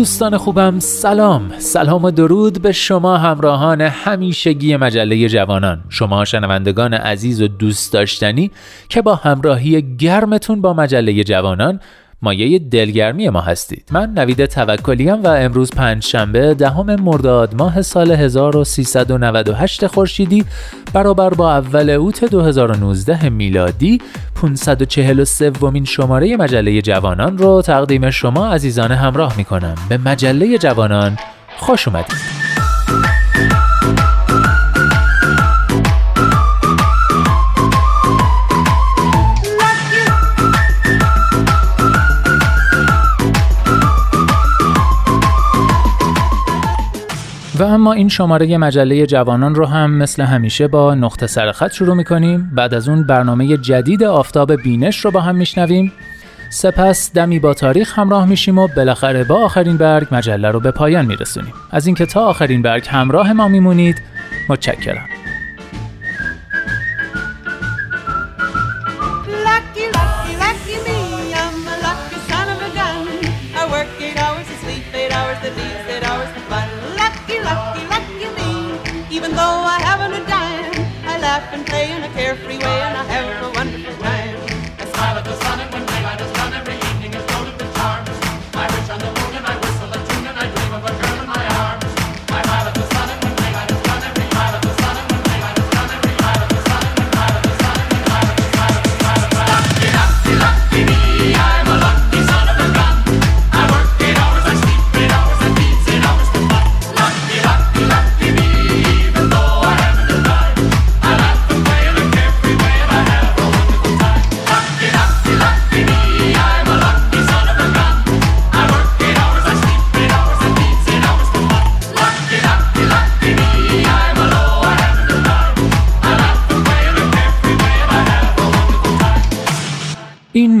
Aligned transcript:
دوستان 0.00 0.36
خوبم 0.36 0.78
سلام. 0.78 1.52
سلام 1.58 2.04
و 2.04 2.10
درود 2.10 2.62
به 2.62 2.72
شما 2.72 3.16
همراهان 3.16 3.80
همیشگی 3.80 4.76
مجله 4.76 5.28
جوانان. 5.28 5.84
شما 5.88 6.24
شنوندگان 6.24 6.94
عزیز 6.94 7.42
و 7.42 7.48
دوست 7.48 7.92
داشتنی 7.92 8.50
که 8.88 9.02
با 9.02 9.14
همراهی 9.14 9.96
گرمتون 9.96 10.60
با 10.60 10.72
مجله 10.72 11.24
جوانان 11.24 11.80
مایه 12.22 12.58
دلگرمی 12.58 13.28
ما 13.28 13.40
هستید. 13.40 13.88
من 13.92 14.12
نوید 14.16 14.46
توکلیم 14.46 15.22
و 15.22 15.26
امروز 15.28 15.70
پنج 15.70 16.02
شنبه 16.04 16.54
دهم 16.54 17.00
مرداد 17.00 17.54
ماه 17.54 17.82
سال 17.82 18.12
1398 18.12 19.86
خورشیدی 19.86 20.44
برابر 20.92 21.30
با 21.30 21.52
اول 21.52 21.90
اوت 21.90 22.24
2019 22.24 23.28
میلادی 23.28 24.00
543 24.34 25.50
ومین 25.50 25.84
شماره 25.84 26.36
مجله 26.36 26.82
جوانان 26.82 27.38
رو 27.38 27.62
تقدیم 27.62 28.10
شما 28.10 28.48
عزیزان 28.48 28.92
همراه 28.92 29.36
می 29.36 29.44
کنم 29.44 29.74
به 29.88 29.98
مجله 29.98 30.58
جوانان 30.58 31.18
خوش 31.56 31.88
اومدید. 31.88 32.39
و 47.60 47.62
اما 47.62 47.92
این 47.92 48.08
شماره 48.08 48.58
مجله 48.58 49.06
جوانان 49.06 49.54
رو 49.54 49.66
هم 49.66 49.90
مثل 49.90 50.22
همیشه 50.22 50.68
با 50.68 50.94
نقطه 50.94 51.26
سرخط 51.26 51.72
شروع 51.72 51.94
می‌کنیم. 51.94 52.50
بعد 52.54 52.74
از 52.74 52.88
اون 52.88 53.02
برنامه 53.02 53.56
جدید 53.56 54.04
آفتاب 54.04 54.62
بینش 54.62 55.04
رو 55.04 55.10
با 55.10 55.20
هم 55.20 55.36
میشنویم. 55.36 55.92
سپس 56.50 57.12
دمی 57.12 57.38
با 57.38 57.54
تاریخ 57.54 57.98
همراه 57.98 58.26
میشیم 58.26 58.58
و 58.58 58.68
بالاخره 58.76 59.24
با 59.24 59.44
آخرین 59.44 59.76
برگ 59.76 60.06
مجله 60.12 60.50
رو 60.50 60.60
به 60.60 60.70
پایان 60.70 61.06
میرسونیم. 61.06 61.52
از 61.70 61.86
اینکه 61.86 62.06
تا 62.06 62.20
آخرین 62.20 62.62
برگ 62.62 62.88
همراه 62.88 63.32
ما 63.32 63.48
میمونید 63.48 64.02
متشکرم. 64.48 65.19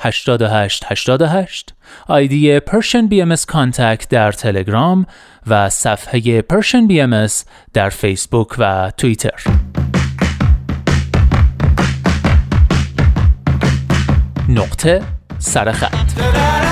88 0.00 0.84
88 0.88 1.74
آیدی 2.08 2.60
BM 3.08 3.34
contact 3.48 4.08
در 4.08 4.32
تلگرام 4.32 5.06
و 5.46 5.68
صفحه 5.68 6.42
BM 6.86 7.26
در 7.72 7.88
فیسبوک 7.88 8.48
و 8.58 8.92
توییتر. 8.96 9.40
نقطه 14.48 15.02
سرخط 15.38 16.69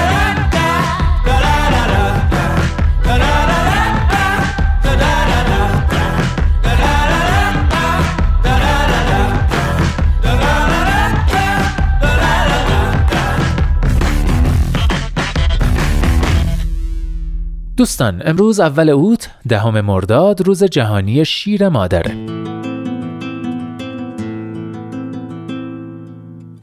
دوستان 17.79 18.23
امروز 18.25 18.61
اول 18.61 18.89
اوت 18.91 19.31
دهم 19.49 19.81
مرداد 19.81 20.41
روز 20.41 20.65
جهانی 20.65 21.25
شیر 21.25 21.69
مادره. 21.69 22.48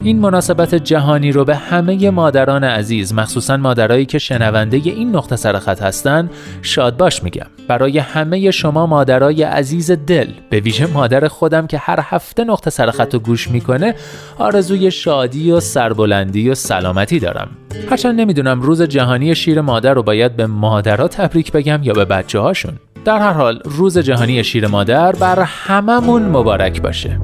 این 0.05 0.19
مناسبت 0.19 0.75
جهانی 0.75 1.31
رو 1.31 1.45
به 1.45 1.55
همه 1.55 2.09
مادران 2.09 2.63
عزیز 2.63 3.13
مخصوصا 3.13 3.57
مادرایی 3.57 4.05
که 4.05 4.19
شنونده 4.19 4.77
این 4.77 5.15
نقطه 5.15 5.35
سرخط 5.35 5.81
هستن 5.81 6.29
شاد 6.61 6.97
باش 6.97 7.23
میگم. 7.23 7.45
برای 7.67 7.99
همه 7.99 8.51
شما 8.51 8.85
مادرای 8.85 9.43
عزیز 9.43 9.91
دل 9.91 10.27
به 10.49 10.59
ویژه 10.59 10.85
مادر 10.85 11.27
خودم 11.27 11.67
که 11.67 11.77
هر 11.77 11.99
هفته 12.03 12.43
نقطه 12.43 12.69
سرخط 12.69 13.13
رو 13.13 13.19
گوش 13.19 13.51
می‌کنه 13.51 13.95
آرزوی 14.37 14.91
شادی 14.91 15.51
و 15.51 15.59
سربلندی 15.59 16.49
و 16.49 16.55
سلامتی 16.55 17.19
دارم. 17.19 17.49
هرچند 17.89 18.19
نمی‌دونم 18.21 18.61
روز 18.61 18.81
جهانی 18.81 19.35
شیر 19.35 19.61
مادر 19.61 19.93
رو 19.93 20.03
باید 20.03 20.35
به 20.35 20.47
مادرها 20.47 21.07
تبریک 21.07 21.51
بگم 21.51 21.79
یا 21.83 21.93
به 21.93 22.05
بچه 22.05 22.39
هاشون 22.39 22.73
در 23.05 23.19
هر 23.19 23.33
حال 23.33 23.59
روز 23.65 23.97
جهانی 23.97 24.43
شیر 24.43 24.67
مادر 24.67 25.11
بر 25.11 25.39
هممون 25.39 26.21
مبارک 26.21 26.81
باشه. 26.81 27.19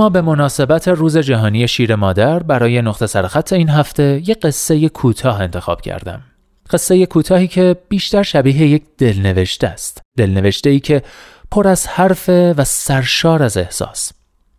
اما 0.00 0.10
به 0.10 0.20
مناسبت 0.20 0.88
روز 0.88 1.18
جهانی 1.18 1.68
شیر 1.68 1.94
مادر 1.94 2.42
برای 2.42 2.82
نقطه 2.82 3.06
سرخط 3.06 3.52
این 3.52 3.68
هفته 3.68 4.22
یک 4.26 4.40
قصه 4.40 4.88
کوتاه 4.88 5.40
انتخاب 5.40 5.80
کردم. 5.80 6.22
قصه 6.70 7.06
کوتاهی 7.06 7.48
که 7.48 7.76
بیشتر 7.88 8.22
شبیه 8.22 8.66
یک 8.66 8.82
دلنوشته 8.98 9.66
است. 9.66 10.02
دلنوشته 10.16 10.70
ای 10.70 10.80
که 10.80 11.02
پر 11.50 11.68
از 11.68 11.86
حرف 11.86 12.28
و 12.28 12.64
سرشار 12.64 13.42
از 13.42 13.56
احساس. 13.56 14.12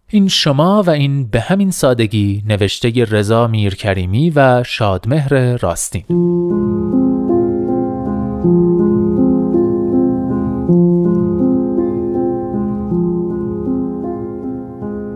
این 0.09 0.27
شما 0.27 0.83
و 0.83 0.89
این 0.89 1.27
به 1.27 1.39
همین 1.39 1.71
سادگی 1.71 2.43
نوشته 2.47 3.05
رضا 3.05 3.47
میرکریمی 3.47 4.29
و 4.29 4.63
شادمهر 4.63 5.57
راستین. 5.57 6.03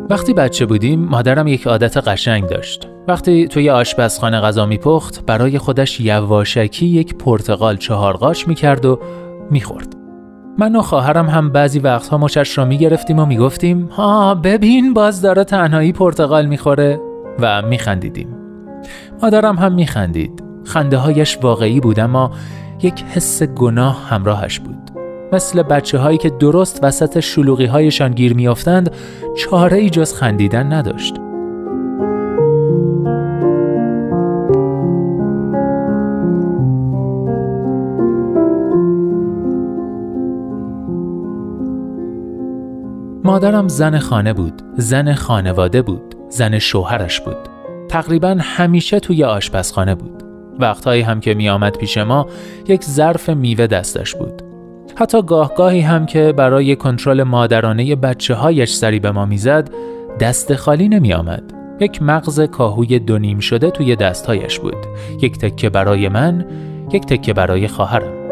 وقتی 0.09 0.33
بچه 0.33 0.65
بودیم 0.65 0.99
مادرم 1.05 1.47
یک 1.47 1.67
عادت 1.67 1.97
قشنگ 1.97 2.47
داشت. 2.47 2.87
وقتی 3.07 3.47
توی 3.47 3.69
آشپزخانه 3.69 4.39
غذا 4.39 4.65
میپخت 4.65 5.25
برای 5.25 5.57
خودش 5.57 5.99
یواشکی 5.99 6.85
یک 6.85 7.15
پرتقال 7.15 7.77
چهار 7.77 8.17
قاچ 8.17 8.47
می‌کرد 8.47 8.85
و 8.85 8.99
می‌خورد. 9.51 9.95
من 10.57 10.75
و 10.75 10.81
خواهرم 10.81 11.29
هم 11.29 11.49
بعضی 11.49 11.79
وقتها 11.79 12.17
مچش 12.17 12.57
را 12.57 12.65
می‌گرفتیم 12.65 13.19
و 13.19 13.25
می‌گفتیم 13.25 13.85
ها 13.85 14.35
ببین 14.35 14.93
باز 14.93 15.21
داره 15.21 15.43
تنهایی 15.43 15.91
پرتقال 15.91 16.45
می‌خوره. 16.45 16.99
و 17.39 17.61
میخندیدیم. 17.61 18.27
مادرم 19.23 19.55
هم 19.55 19.73
میخندید. 19.73 20.43
خنده 20.65 20.97
هایش 20.97 21.37
واقعی 21.41 21.79
بود 21.79 21.99
اما 21.99 22.31
یک 22.81 23.03
حس 23.03 23.43
گناه 23.43 24.07
همراهش 24.09 24.59
بود. 24.59 24.91
مثل 25.33 25.63
بچه 25.63 25.97
هایی 25.97 26.17
که 26.17 26.29
درست 26.29 26.79
وسط 26.83 27.19
شلوغی 27.19 27.65
هایشان 27.65 28.11
گیر 28.11 28.33
میافتند 28.33 28.91
چاره 29.37 29.77
ای 29.77 29.89
جز 29.89 30.13
خندیدن 30.13 30.73
نداشت. 30.73 31.15
مادرم 43.23 43.67
زن 43.67 43.99
خانه 43.99 44.33
بود، 44.33 44.61
زن 44.77 45.13
خانواده 45.13 45.81
بود، 45.81 46.15
زن 46.29 46.59
شوهرش 46.59 47.19
بود. 47.21 47.37
تقریبا 47.89 48.37
همیشه 48.39 48.99
توی 48.99 49.23
آشپزخانه 49.23 49.95
بود. 49.95 50.23
وقتهایی 50.59 51.01
هم 51.01 51.19
که 51.19 51.33
می 51.33 51.49
آمد 51.49 51.77
پیش 51.77 51.97
ما 51.97 52.27
یک 52.67 52.83
ظرف 52.83 53.29
میوه 53.29 53.67
دستش 53.67 54.15
بود. 54.15 54.44
حتی 54.97 55.21
گاهگاهی 55.21 55.81
هم 55.81 56.05
که 56.05 56.33
برای 56.37 56.75
کنترل 56.75 57.23
مادرانه 57.23 57.95
بچه 57.95 58.33
هایش 58.33 58.73
سری 58.73 58.99
به 58.99 59.11
ما 59.11 59.25
می‌زد 59.25 59.69
دست 60.19 60.55
خالی 60.55 60.89
نمی 60.89 61.13
آمد. 61.13 61.43
یک 61.79 62.01
مغز 62.01 62.41
کاهوی 62.41 62.99
دونیم 62.99 63.39
شده 63.39 63.71
توی 63.71 63.95
دستهایش 63.95 64.59
بود. 64.59 64.85
یک 65.21 65.37
تکه 65.37 65.69
برای 65.69 66.09
من، 66.09 66.45
یک 66.93 67.05
تکه 67.05 67.33
برای 67.33 67.67
خواهرم. 67.67 68.25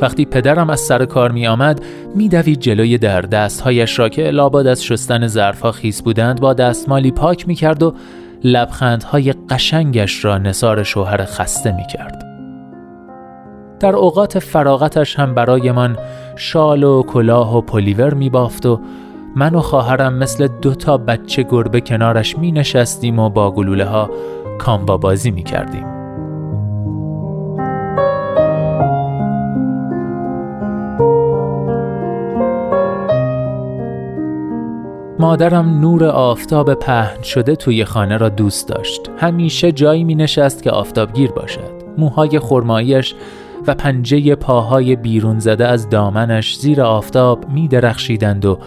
وقتی 0.00 0.24
پدرم 0.24 0.70
از 0.70 0.80
سر 0.80 1.04
کار 1.04 1.32
می 1.32 1.46
آمد 1.46 1.84
می 2.14 2.28
دوید 2.28 2.60
جلوی 2.60 2.98
در 2.98 3.20
دستهایش 3.20 3.98
را 3.98 4.08
که 4.08 4.22
لابد 4.22 4.66
از 4.66 4.84
شستن 4.84 5.26
ظرفها 5.26 5.72
خیس 5.72 6.02
بودند 6.02 6.40
با 6.40 6.54
دستمالی 6.54 7.10
پاک 7.10 7.48
می 7.48 7.54
کرد 7.54 7.82
و 7.82 7.94
لبخندهای 8.44 9.32
قشنگش 9.32 10.24
را 10.24 10.38
نصار 10.38 10.82
شوهر 10.82 11.24
خسته 11.24 11.72
می 11.72 11.86
کرد. 11.86 12.24
در 13.80 13.96
اوقات 13.96 14.38
فراغتش 14.38 15.18
هم 15.18 15.34
برایمان 15.34 15.96
شال 16.36 16.82
و 16.82 17.02
کلاه 17.02 17.56
و 17.56 17.60
پلیور 17.60 18.14
می 18.14 18.30
بافت 18.30 18.66
و 18.66 18.80
من 19.36 19.54
و 19.54 19.60
خواهرم 19.60 20.14
مثل 20.14 20.48
دو 20.62 20.74
تا 20.74 20.98
بچه 20.98 21.42
گربه 21.42 21.80
کنارش 21.80 22.38
می 22.38 22.52
نشستیم 22.52 23.18
و 23.18 23.30
با 23.30 23.50
گلوله 23.50 23.84
ها 23.84 24.10
کامبا 24.58 24.96
بازی 24.96 25.30
می 25.30 25.42
کردیم. 25.42 26.03
مادرم 35.24 35.80
نور 35.80 36.04
آفتاب 36.04 36.74
پهن 36.74 37.22
شده 37.22 37.56
توی 37.56 37.84
خانه 37.84 38.16
را 38.16 38.28
دوست 38.28 38.68
داشت. 38.68 39.10
همیشه 39.16 39.72
جایی 39.72 40.04
می 40.04 40.14
نشست 40.14 40.62
که 40.62 40.70
آفتابگیر 40.70 41.30
باشد. 41.30 41.70
موهای 41.98 42.38
خرماییش 42.38 43.14
و 43.66 43.74
پنجه 43.74 44.34
پاهای 44.34 44.96
بیرون 44.96 45.38
زده 45.38 45.66
از 45.66 45.88
دامنش 45.88 46.56
زیر 46.56 46.82
آفتاب 46.82 47.48
می 47.48 47.68
درخشیدند 47.68 48.44
و 48.44 48.58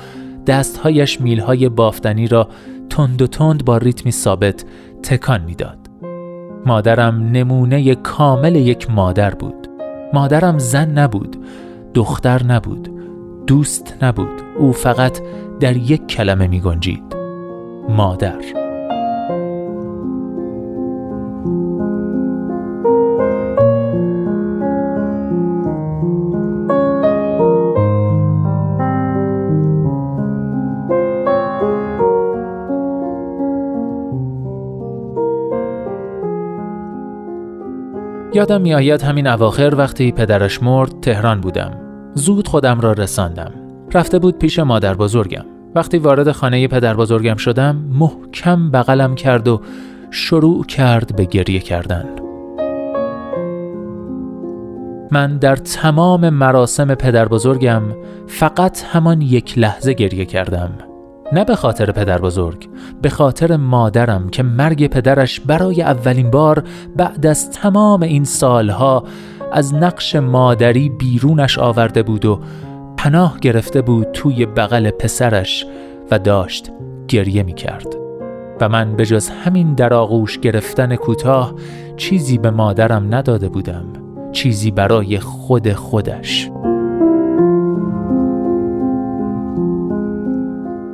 دستهایش 0.47 1.21
میلهای 1.21 1.69
بافتنی 1.69 2.27
را 2.27 2.47
تند 2.89 3.21
و 3.21 3.27
تند 3.27 3.65
با 3.65 3.77
ریتمی 3.77 4.11
ثابت 4.11 4.65
تکان 5.03 5.41
می‌داد. 5.41 5.77
مادرم 6.65 7.31
نمونه 7.31 7.95
کامل 7.95 8.55
یک 8.55 8.91
مادر 8.91 9.33
بود. 9.33 9.67
مادرم 10.13 10.57
زن 10.57 10.89
نبود، 10.91 11.37
دختر 11.93 12.43
نبود، 12.43 12.96
دوست 13.47 13.95
نبود. 14.01 14.41
او 14.57 14.71
فقط 14.71 15.19
در 15.59 15.77
یک 15.77 16.07
کلمه 16.07 16.47
می 16.47 16.61
گنجید. 16.61 17.15
مادر. 17.89 18.41
یادم 38.33 38.61
میآید 38.61 39.01
همین 39.01 39.27
اواخر 39.27 39.73
وقتی 39.77 40.11
پدرش 40.11 40.63
مرد 40.63 40.99
تهران 41.01 41.41
بودم. 41.41 41.86
زود 42.17 42.47
خودم 42.47 42.81
را 42.81 42.91
رساندم. 42.91 43.51
رفته 43.93 44.19
بود 44.19 44.37
پیش 44.37 44.59
مادر 44.59 44.93
بزرگم. 44.93 45.45
وقتی 45.75 45.97
وارد 45.97 46.31
خانه 46.31 46.67
پدر 46.67 46.93
بزرگم 46.93 47.35
شدم 47.35 47.75
محکم 47.75 48.71
بغلم 48.71 49.15
کرد 49.15 49.47
و 49.47 49.61
شروع 50.11 50.65
کرد 50.65 51.15
به 51.15 51.25
گریه 51.25 51.59
کردن. 51.59 52.05
من 55.11 55.37
در 55.37 55.55
تمام 55.55 56.29
مراسم 56.29 56.95
پدر 56.95 57.27
بزرگم 57.27 57.83
فقط 58.27 58.83
همان 58.83 59.21
یک 59.21 59.57
لحظه 59.57 59.93
گریه 59.93 60.25
کردم. 60.25 60.69
نه 61.33 61.43
به 61.43 61.55
خاطر 61.55 61.91
پدر 61.91 62.21
بزرگ 62.21 62.69
به 63.01 63.09
خاطر 63.09 63.57
مادرم 63.57 64.29
که 64.29 64.43
مرگ 64.43 64.87
پدرش 64.87 65.39
برای 65.39 65.81
اولین 65.81 66.31
بار 66.31 66.63
بعد 66.95 67.25
از 67.25 67.51
تمام 67.51 68.01
این 68.01 68.23
سالها 68.23 69.03
از 69.51 69.73
نقش 69.73 70.15
مادری 70.15 70.89
بیرونش 70.89 71.59
آورده 71.59 72.03
بود 72.03 72.25
و 72.25 72.39
پناه 72.97 73.39
گرفته 73.39 73.81
بود 73.81 74.07
توی 74.11 74.45
بغل 74.45 74.89
پسرش 74.89 75.65
و 76.11 76.19
داشت 76.19 76.71
گریه 77.07 77.43
می 77.43 77.53
کرد 77.53 77.95
و 78.61 78.69
من 78.69 78.95
به 78.95 79.05
جز 79.05 79.29
همین 79.29 79.73
در 79.73 79.93
آغوش 79.93 80.39
گرفتن 80.39 80.95
کوتاه 80.95 81.53
چیزی 81.97 82.37
به 82.37 82.51
مادرم 82.51 83.15
نداده 83.15 83.49
بودم 83.49 83.85
چیزی 84.31 84.71
برای 84.71 85.19
خود 85.19 85.73
خودش. 85.73 86.49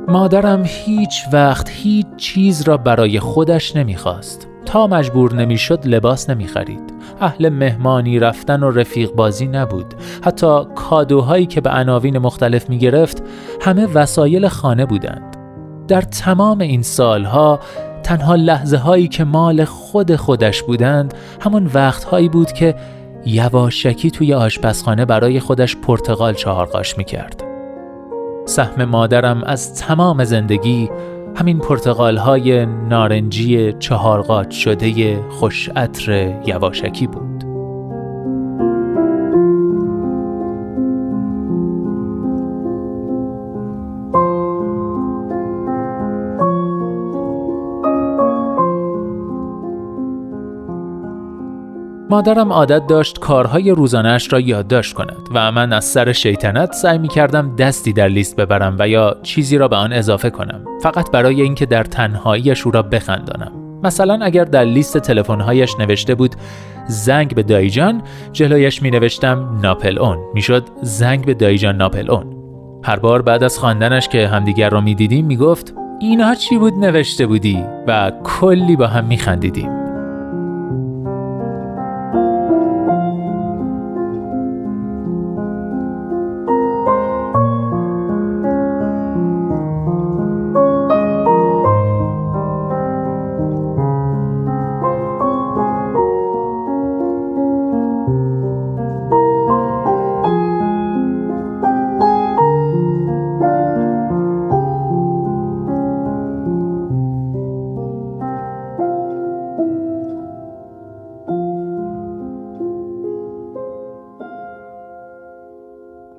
مادرم 0.08 0.62
هیچ 0.64 1.24
وقت 1.32 1.70
هیچ 1.70 2.06
چیز 2.16 2.62
را 2.62 2.76
برای 2.76 3.20
خودش 3.20 3.76
نمی‌خواست. 3.76 4.48
تا 4.66 4.86
مجبور 4.86 5.34
نمی‌شد 5.34 5.86
لباس 5.86 6.30
نمی‌خرید. 6.30 6.94
اهل 7.20 7.48
مهمانی 7.48 8.18
رفتن 8.18 8.62
و 8.62 8.70
رفیق 8.70 9.12
بازی 9.12 9.46
نبود. 9.46 9.94
حتی 10.24 10.64
کادوهایی 10.74 11.46
که 11.46 11.60
به 11.60 11.70
عناوین 11.70 12.18
مختلف 12.18 12.70
می‌گرفت 12.70 13.22
همه 13.60 13.86
وسایل 13.86 14.48
خانه 14.48 14.86
بودند. 14.86 15.36
در 15.88 16.02
تمام 16.02 16.60
این 16.60 16.82
سالها 16.82 17.60
تنها 18.02 18.34
لحظه 18.34 18.76
هایی 18.76 19.08
که 19.08 19.24
مال 19.24 19.64
خود 19.64 20.16
خودش 20.16 20.62
بودند 20.62 21.14
همون 21.40 21.70
وقت 21.74 22.04
هایی 22.04 22.28
بود 22.28 22.52
که 22.52 22.74
یواشکی 23.26 24.10
توی 24.10 24.34
آشپزخانه 24.34 25.04
برای 25.04 25.40
خودش 25.40 25.76
پرتغال 25.76 26.34
چهارقاش 26.34 26.98
می‌کرد. 26.98 27.44
سهم 28.46 28.84
مادرم 28.84 29.42
از 29.44 29.74
تمام 29.74 30.24
زندگی 30.24 30.90
همین 31.36 31.58
پرتقال 31.58 32.16
های 32.16 32.66
نارنجی 32.66 33.72
چهارقات 33.72 34.50
شده 34.50 35.20
خوش 35.30 35.68
عطر 35.68 36.34
یواشکی 36.46 37.06
بود. 37.06 37.53
مادرم 52.14 52.52
عادت 52.52 52.86
داشت 52.86 53.18
کارهای 53.18 53.70
روزانش 53.70 54.32
را 54.32 54.40
یادداشت 54.40 54.94
کند 54.94 55.28
و 55.34 55.52
من 55.52 55.72
از 55.72 55.84
سر 55.84 56.12
شیطنت 56.12 56.72
سعی 56.72 56.98
می 56.98 57.08
کردم 57.08 57.56
دستی 57.56 57.92
در 57.92 58.08
لیست 58.08 58.36
ببرم 58.36 58.76
و 58.78 58.88
یا 58.88 59.16
چیزی 59.22 59.58
را 59.58 59.68
به 59.68 59.76
آن 59.76 59.92
اضافه 59.92 60.30
کنم 60.30 60.64
فقط 60.82 61.10
برای 61.10 61.42
اینکه 61.42 61.66
در 61.66 61.84
تنهاییش 61.84 62.66
او 62.66 62.72
را 62.72 62.82
بخندانم. 62.82 63.52
مثلا 63.82 64.18
اگر 64.22 64.44
در 64.44 64.64
لیست 64.64 64.98
تلفن‌هایش 64.98 65.78
نوشته 65.78 66.14
بود 66.14 66.34
زنگ 66.88 67.34
به 67.34 67.42
دایجان 67.42 68.02
جلویش 68.32 68.82
می 68.82 68.90
نوشتم 68.90 69.58
ناپل 69.62 69.98
اون. 69.98 70.18
می‌شد 70.34 70.64
زنگ 70.82 71.26
به 71.26 71.34
دایجان 71.34 71.76
ناپل 71.76 72.10
اون. 72.10 72.36
هر 72.84 72.96
بار 72.96 73.22
بعد 73.22 73.44
از 73.44 73.58
خواندنش 73.58 74.08
که 74.08 74.28
همدیگر 74.28 74.70
را 74.70 74.80
می‌دیدیم 74.80 75.26
می‌گفت 75.26 75.74
اینا 76.00 76.34
چی 76.34 76.58
بود 76.58 76.74
نوشته 76.74 77.26
بودی 77.26 77.64
و 77.86 78.12
کلی 78.24 78.76
با 78.76 78.86
هم 78.86 79.04
میخندیدیم. 79.04 79.83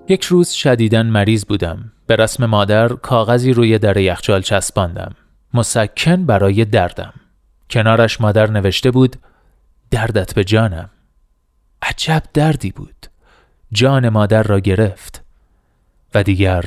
یک 0.08 0.24
روز 0.24 0.50
شدیدن 0.50 1.06
مریض 1.06 1.46
بودم. 1.46 1.92
به 2.08 2.16
رسم 2.16 2.46
مادر 2.46 2.88
کاغذی 2.88 3.54
روی 3.54 3.80
در 3.80 3.98
یخچال 3.98 4.42
چسباندم. 4.42 5.16
مسکن 5.54 6.26
برای 6.26 6.66
دردم. 6.66 7.14
کنارش 7.70 8.22
مادر 8.22 8.52
نوشته 8.52 8.92
بود 8.92 9.16
دردت 9.92 10.36
به 10.36 10.44
جانم. 10.44 10.90
عجب 11.82 12.24
دردی 12.34 12.72
بود. 12.72 13.08
جان 13.72 14.10
مادر 14.10 14.44
را 14.44 14.60
گرفت 14.60 15.24
و 16.16 16.24
دیگر 16.24 16.64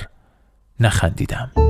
نخندیدم. 0.81 1.68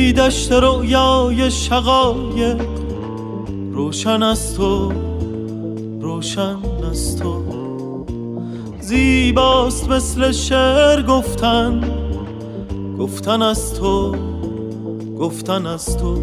ای 0.00 0.12
دشت 0.12 0.52
رویای 0.52 1.50
شقایق. 1.50 2.60
روشن 3.72 4.22
از 4.22 4.54
تو 4.54 4.92
روشن 6.00 6.56
از 6.90 7.16
تو. 7.16 7.42
زیباست 8.80 9.88
مثل 9.88 10.32
شعر 10.32 11.02
گفتن. 11.02 11.80
گفتن 12.98 13.42
از 13.42 13.74
تو 13.74 14.16
گفتن 15.18 15.66
از 15.66 15.96
تو. 15.96 16.18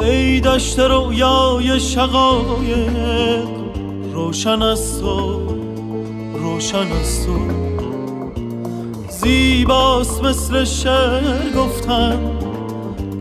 ای 0.00 0.40
دشت 0.40 0.78
رویای 0.78 1.80
شقایق 1.80 3.46
روشن 4.12 4.62
از 4.62 5.00
تو 5.00 5.40
روشن 6.34 6.92
از 6.92 7.26
تو. 7.26 7.61
زیباست 9.22 10.22
مثل 10.22 10.64
شعر 10.64 11.50
گفتن. 11.56 12.18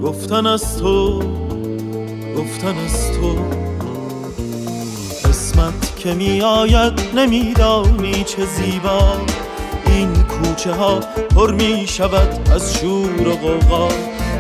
گفتن 0.04 0.46
از 0.46 0.78
تو 0.78 1.20
گفتن 2.38 2.78
از 2.86 3.12
تو. 3.12 3.36
قسمت 5.30 5.96
که 6.00 6.14
می 6.14 6.42
آید 6.42 7.02
نمیدانی 7.16 8.24
چه 8.24 8.46
زیبا. 8.46 9.18
این 9.86 10.14
کوچه 10.14 10.74
ها 10.74 11.00
پر 11.36 11.52
می 11.52 11.88
شود 11.88 12.50
از 12.52 12.78
شور 12.78 13.28
و 13.28 13.36
غوغا. 13.36 13.88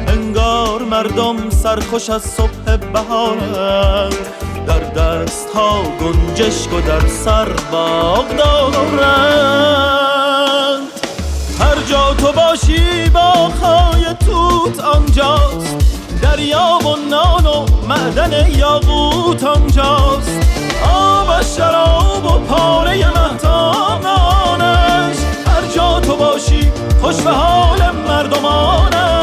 انگار 0.07 0.83
مردم 0.83 1.49
سرخوش 1.49 2.09
از 2.09 2.21
صبح 2.21 2.77
بهارند 2.93 4.15
در 4.67 4.79
دست 4.79 5.49
ها 5.55 5.83
گنجشک 5.83 6.73
و 6.73 6.81
در 6.81 7.07
سر 7.07 7.49
باغ 7.71 8.35
دارند 8.37 10.00
جا 11.89 12.13
تو 12.13 12.31
باشی 12.31 13.09
با 13.09 13.51
خای 13.61 14.05
توت 14.25 14.79
آنجاست. 14.79 15.75
دریا 16.21 16.79
و 16.81 16.95
نان 17.09 17.45
و 17.45 17.65
معدن 17.87 18.49
یاقوت 18.55 19.43
آنجاست. 19.43 20.39
آب 20.93 21.29
و 21.29 21.43
شراب 21.57 22.25
و 22.25 22.39
پاره 22.39 23.07
مهتانانش 23.07 24.37
هر 25.47 25.67
جا 25.75 25.99
تو 25.99 26.15
باشی 26.15 26.71
خوش 27.01 27.15
به 27.15 27.31
حال 27.31 27.91
مردمانش. 28.07 29.20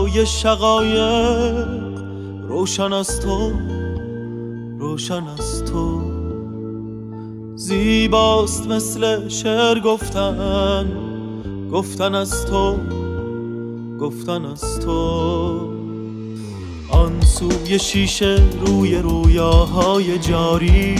رویای 0.00 0.26
شقایق 0.26 1.68
روشن 2.48 2.92
از 2.92 3.20
تو 3.20 3.52
روشن 4.78 5.26
از 5.38 5.64
تو. 5.64 6.02
زیباست 7.54 8.66
مثل 8.66 9.28
شعر 9.28 9.80
گفتن 9.80 10.86
گفتن 11.72 12.14
از 12.14 12.46
تو 12.46 12.76
گفتن 14.00 14.44
از 14.44 14.80
تو. 14.80 15.00
آن 16.90 17.20
سوی 17.20 17.78
شیشه 17.78 18.42
روی 18.66 18.96
رویاهای 18.96 20.18
جاری 20.18 20.94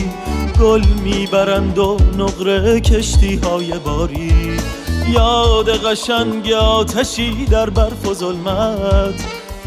گل 0.61 0.85
می‌برند 1.05 1.79
و 1.79 1.97
نقره 2.19 2.81
کشتی 2.81 3.37
های 3.37 3.79
باری. 3.79 4.57
یاد 5.13 5.87
قشنگ 5.87 6.53
آتشی 6.53 7.45
در 7.45 7.71
برف 7.71 8.09
و 8.09 8.15
ظلمت 8.15 9.25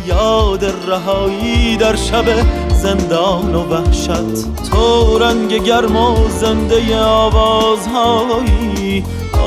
یاد 0.07 0.65
رهایی 0.87 1.77
در 1.77 1.95
شب 1.95 2.25
زندان 2.83 3.55
و 3.55 3.63
وحشت. 3.63 4.69
تو 4.71 5.19
رنگ 5.19 5.63
گرم 5.63 5.95
و 5.95 6.29
زنده 6.29 6.99
آوازهایی 6.99 8.53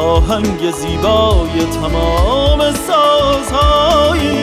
آهنگ 0.01 0.71
زیبای 0.71 1.67
تمام 1.81 2.61
سازهایی. 2.73 4.37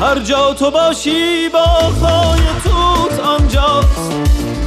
هر 0.00 0.18
جا 0.18 0.54
تو 0.54 0.70
باشی 0.70 1.48
با 1.48 1.66
خای 2.00 2.40
توت 2.64 3.20
آنجاست. 3.20 4.12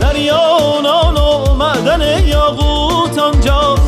دریا 0.02 0.58
نان 0.84 1.18
و 1.18 1.56
معدن 1.56 2.28
یاقوت 2.28 3.18
آنجاست. 3.20 3.87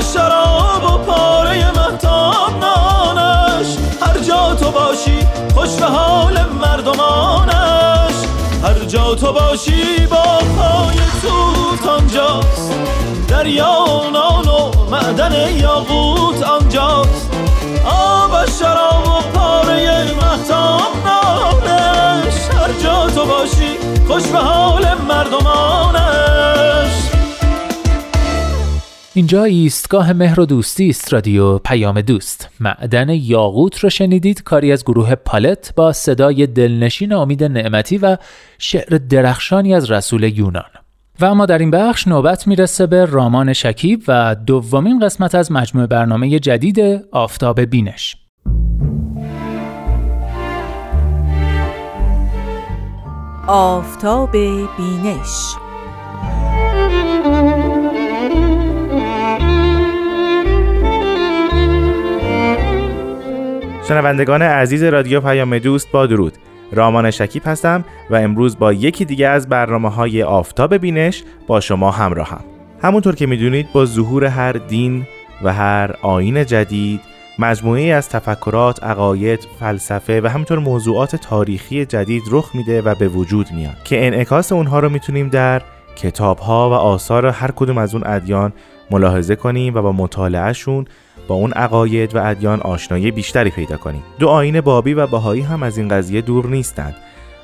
شراب 0.00 0.84
و 0.84 0.98
پاره 0.98 1.70
مهتاب 1.70 2.52
نانش. 2.60 3.66
هر 4.00 4.18
جا 4.18 4.54
تو 4.54 4.70
باشی 4.70 5.26
خوش 5.54 5.70
به 5.70 5.86
حال 5.86 6.38
مردمانش. 6.60 8.14
هر 8.62 8.84
جا 8.84 9.14
تو 9.14 9.32
باشی 9.32 10.06
با 10.06 10.22
خای 10.58 10.96
توت 11.22 11.88
آنجاست 11.88 12.72
دریا 13.28 13.84
نان 14.12 14.48
و 14.48 14.70
معدن 14.90 15.56
یاقوت 15.56 16.42
آنجاست. 16.42 17.30
آب 17.84 18.48
شراب 18.60 19.06
و 19.06 19.38
پاره 19.38 20.12
محتاب 20.14 20.92
نانش. 21.04 22.34
هر 22.34 22.72
جا 22.82 23.10
تو 23.10 23.26
باشی 23.26 23.78
خوش 24.08 24.22
به 24.22 24.38
حال 24.38 24.86
مردمانش. 25.08 25.98
اینجا 29.18 29.44
ایستگاه 29.44 30.12
مهر 30.12 30.40
و 30.40 30.46
دوستی 30.46 30.88
است 30.88 31.12
رادیو 31.12 31.58
پیام 31.58 32.00
دوست. 32.00 32.48
معدن 32.60 33.08
یاقوت 33.08 33.78
رو 33.78 33.90
شنیدید؟ 33.90 34.42
کاری 34.42 34.72
از 34.72 34.84
گروه 34.84 35.14
پالت 35.14 35.72
با 35.76 35.92
صدای 35.92 36.46
دلنشین 36.46 37.12
امید 37.12 37.44
نعمتی 37.44 37.98
و 37.98 38.16
شعر 38.58 38.98
درخشانی 38.98 39.74
از 39.74 39.90
رسول 39.90 40.22
یونان. 40.22 40.70
و 41.20 41.24
اما 41.24 41.46
در 41.46 41.58
این 41.58 41.70
بخش 41.70 42.08
نوبت 42.08 42.46
می‌رسه 42.46 42.86
به 42.86 43.04
رامان 43.04 43.52
شکیب 43.52 44.02
و 44.08 44.36
دومین 44.46 44.98
قسمت 44.98 45.34
از 45.34 45.52
مجموعه 45.52 45.86
برنامه 45.86 46.38
جدید 46.38 46.80
آفتاب 47.12 47.60
بینش. 47.60 48.16
آفتاب 53.46 54.32
بینش 54.32 55.67
شنوندگان 63.88 64.42
عزیز 64.42 64.82
رادیو 64.82 65.20
پیام 65.20 65.58
دوست 65.58 65.90
با 65.90 66.06
درود. 66.06 66.32
رامان 66.72 67.10
شکیب 67.10 67.42
هستم 67.46 67.84
و 68.10 68.14
امروز 68.14 68.58
با 68.58 68.72
یکی 68.72 69.04
دیگه 69.04 69.28
از 69.28 69.48
برنامه 69.48 69.90
های 69.90 70.22
آفتاب 70.22 70.76
بینش 70.76 71.22
با 71.46 71.60
شما 71.60 71.90
همراهم. 71.90 72.40
همونطور 72.82 73.14
که 73.14 73.26
می‌دونید 73.26 73.72
با 73.72 73.86
ظهور 73.86 74.24
هر 74.24 74.52
دین 74.52 75.06
و 75.42 75.52
هر 75.52 75.94
آین 76.02 76.46
جدید 76.46 77.00
مجموعه 77.38 77.82
از 77.82 78.08
تفکرات، 78.08 78.84
عقاید، 78.84 79.48
فلسفه 79.60 80.20
و 80.20 80.26
همینطور 80.26 80.58
موضوعات 80.58 81.16
تاریخی 81.16 81.86
جدید 81.86 82.22
رخ 82.30 82.54
میده 82.54 82.82
و 82.82 82.94
به 82.94 83.08
وجود 83.08 83.46
میاد 83.52 83.76
که 83.84 84.06
انعکاس 84.06 84.52
اونها 84.52 84.80
رو 84.80 84.88
می‌تونیم 84.88 85.28
در 85.28 85.62
کتاب 85.96 86.38
ها 86.38 86.70
و 86.70 86.72
آثار 86.72 87.26
هر 87.26 87.50
کدوم 87.56 87.78
از 87.78 87.94
اون 87.94 88.02
ادیان 88.06 88.52
ملاحظه 88.90 89.36
کنیم 89.36 89.74
و 89.74 89.82
با 89.82 89.92
مطالعهشون 89.92 90.86
با 91.28 91.34
اون 91.34 91.52
عقاید 91.52 92.16
و 92.16 92.26
ادیان 92.26 92.60
آشنایی 92.60 93.10
بیشتری 93.10 93.50
پیدا 93.50 93.76
کنیم. 93.76 94.02
دو 94.18 94.28
آین 94.28 94.60
بابی 94.60 94.94
و 94.94 95.06
باهایی 95.06 95.42
هم 95.42 95.62
از 95.62 95.78
این 95.78 95.88
قضیه 95.88 96.20
دور 96.20 96.46
نیستند. 96.46 96.94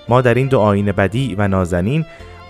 ما 0.09 0.21
در 0.21 0.35
این 0.35 0.47
دو 0.47 0.59
آین 0.59 0.93
بدی 0.93 1.35
و 1.39 1.49
نازنین 1.49 2.05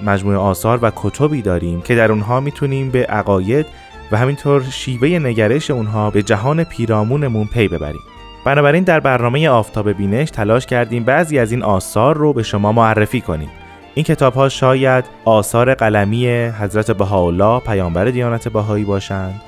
مجموعه 0.07 0.37
آثار 0.37 0.79
و 0.83 0.91
کتبی 0.97 1.43
داریم 1.43 1.81
که 1.81 1.95
در 1.95 2.13
اونها 2.13 2.41
می‌تونیم 2.41 2.91
به 2.91 3.07
عقاید 3.07 3.67
و 4.13 4.17
همینطور 4.17 4.63
شیوه 4.63 5.09
نگرش 5.09 5.71
اونها 5.71 6.11
به 6.11 6.23
جهان 6.23 6.65
پیرامونمون 6.65 7.47
پی 7.47 7.69
ببریم. 7.69 8.03
بنابراین 8.45 8.85
در 8.85 9.01
برنامه 9.01 9.49
آفتاب 9.49 9.93
بینش 9.93 10.31
تلاش 10.31 10.67
کردیم 10.67 11.05
بعضی 11.05 11.39
از 11.39 11.53
این 11.53 11.63
آثار 11.63 12.17
رو 12.17 12.33
به 12.33 12.43
شما 12.43 12.73
معرفی 12.73 13.21
کنیم. 13.21 13.49
این 13.95 14.05
کتاب 14.05 14.35
ها 14.35 14.49
شاید 14.49 15.05
آثار 15.25 15.75
قلمی 15.75 16.27
حضرت 16.29 16.91
بهاءالله 16.91 17.61
پیامبر 17.61 18.05
دیانت 18.05 18.49
بهایی 18.49 18.85
باشند. 18.85 19.41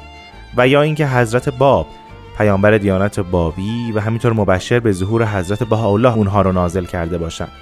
و 0.56 0.68
یا 0.68 0.82
اینکه 0.82 1.06
حضرت 1.06 1.48
باب 1.48 1.86
پیامبر 2.38 2.78
دیانت 2.78 3.20
بابی 3.20 3.92
و 3.92 4.00
همینطور 4.00 4.32
مبشر 4.32 4.80
به 4.80 4.92
ظهور 4.92 5.26
حضرت 5.26 5.62
بهاءالله 5.62 6.14
اونها 6.14 6.42
رو 6.42 6.52
نازل 6.52 6.84
کرده 6.84 7.18
باشند. 7.18 7.52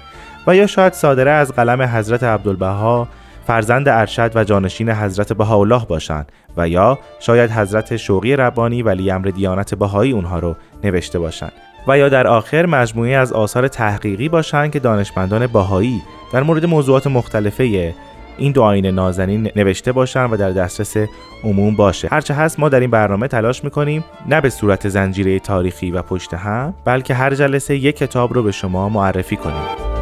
و 0.47 0.55
یا 0.55 0.67
شاید 0.67 0.93
صادره 0.93 1.31
از 1.31 1.51
قلم 1.51 1.81
حضرت 1.81 2.23
عبدالبها 2.23 3.07
فرزند 3.47 3.89
ارشد 3.89 4.31
و 4.35 4.43
جانشین 4.43 4.89
حضرت 4.89 5.33
بهاءالله 5.33 5.85
باشند 5.85 6.31
و 6.57 6.69
یا 6.69 6.99
شاید 7.19 7.51
حضرت 7.51 7.97
شوقی 7.97 8.35
ربانی 8.35 8.81
ولی 8.81 9.11
امر 9.11 9.27
دیانت 9.27 9.75
بهایی 9.75 10.11
اونها 10.11 10.39
رو 10.39 10.55
نوشته 10.83 11.19
باشند. 11.19 11.51
و 11.87 11.97
یا 11.97 12.09
در 12.09 12.27
آخر 12.27 12.65
مجموعه 12.65 13.15
از 13.15 13.33
آثار 13.33 13.67
تحقیقی 13.67 14.29
باشند 14.29 14.71
که 14.71 14.79
دانشمندان 14.79 15.47
بهایی 15.47 16.01
در 16.33 16.43
مورد 16.43 16.65
موضوعات 16.65 17.07
مختلفه 17.07 17.93
این 18.37 18.51
دو 18.51 18.61
آین 18.61 18.85
نازنین 18.85 19.51
نوشته 19.55 19.91
باشن 19.91 20.25
و 20.25 20.37
در 20.37 20.51
دسترس 20.51 20.97
عموم 21.43 21.75
باشه. 21.75 22.07
هرچه 22.11 22.33
هست 22.33 22.59
ما 22.59 22.69
در 22.69 22.79
این 22.79 22.91
برنامه 22.91 23.27
تلاش 23.27 23.63
می‌کنیم 23.63 24.03
نه 24.29 24.41
به 24.41 24.49
صورت 24.49 24.89
زنجیره 24.89 25.39
تاریخی 25.39 25.91
و 25.91 26.01
پشت 26.01 26.33
هم 26.33 26.73
بلکه 26.85 27.13
هر 27.13 27.35
جلسه 27.35 27.75
یک 27.75 27.97
کتاب 27.97 28.33
رو 28.33 28.43
به 28.43 28.51
شما 28.51 28.89
معرفی 28.89 29.35
کنیم. 29.35 29.94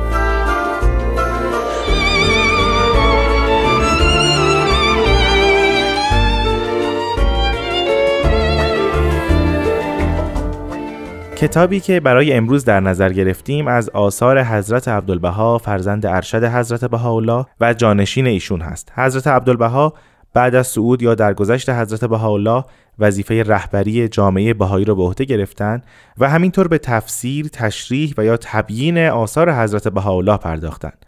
کتابی 11.43 11.79
که 11.79 11.99
برای 11.99 12.33
امروز 12.33 12.65
در 12.65 12.79
نظر 12.79 13.13
گرفتیم 13.13 13.67
از 13.67 13.89
آثار 13.89 14.43
حضرت 14.43 14.87
عبدالبها 14.87 15.57
فرزند 15.57 16.05
ارشد 16.05 16.43
حضرت 16.43 16.85
بهاءالله 16.85 17.45
و 17.61 17.73
جانشین 17.73 18.27
ایشون 18.27 18.61
هست 18.61 18.91
حضرت 18.95 19.27
عبدالبها 19.27 19.93
بعد 20.33 20.55
از 20.55 20.67
صعود 20.67 21.01
یا 21.01 21.15
درگذشت 21.15 21.69
حضرت 21.69 22.05
بهاءالله 22.05 22.63
وظیفه 22.99 23.43
رهبری 23.43 24.07
جامعه 24.07 24.53
بهایی 24.53 24.85
را 24.85 24.95
به 24.95 25.03
عهده 25.03 25.25
گرفتند 25.25 25.85
و 26.17 26.29
همینطور 26.29 26.67
به 26.67 26.77
تفسیر، 26.77 27.47
تشریح 27.47 28.13
و 28.17 28.25
یا 28.25 28.37
تبیین 28.37 28.97
آثار 28.97 29.53
حضرت 29.53 29.87
بهاءالله 29.87 30.37
پرداختند. 30.37 31.05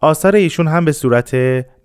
آثار 0.00 0.36
ایشون 0.36 0.68
هم 0.68 0.84
به 0.84 0.92
صورت 0.92 1.36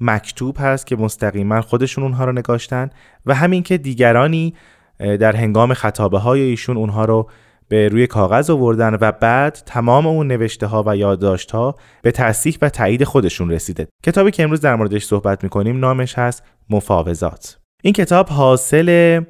مکتوب 0.01 0.55
هست 0.59 0.87
که 0.87 0.95
مستقیما 0.95 1.61
خودشون 1.61 2.03
اونها 2.03 2.25
رو 2.25 2.31
نگاشتن 2.31 2.89
و 3.25 3.35
همین 3.35 3.63
که 3.63 3.77
دیگرانی 3.77 4.53
در 4.99 5.35
هنگام 5.35 5.73
خطابه 5.73 6.19
های 6.19 6.41
ایشون 6.41 6.77
اونها 6.77 7.05
رو 7.05 7.29
به 7.69 7.87
روی 7.87 8.07
کاغذ 8.07 8.49
آوردن 8.49 8.97
و 9.01 9.11
بعد 9.11 9.53
تمام 9.65 10.07
اون 10.07 10.27
نوشته 10.27 10.67
ها 10.67 10.83
و 10.87 10.97
یادداشت 10.97 11.51
ها 11.51 11.75
به 12.01 12.11
تصحیح 12.11 12.57
و 12.61 12.69
تایید 12.69 13.03
خودشون 13.03 13.51
رسیده. 13.51 13.87
کتابی 14.03 14.31
که 14.31 14.43
امروز 14.43 14.61
در 14.61 14.75
موردش 14.75 15.03
صحبت 15.03 15.43
می‌کنیم 15.43 15.79
نامش 15.79 16.17
هست 16.17 16.43
مفاوضات. 16.69 17.57
این 17.83 17.93
کتاب 17.93 18.29
حاصل 18.29 19.21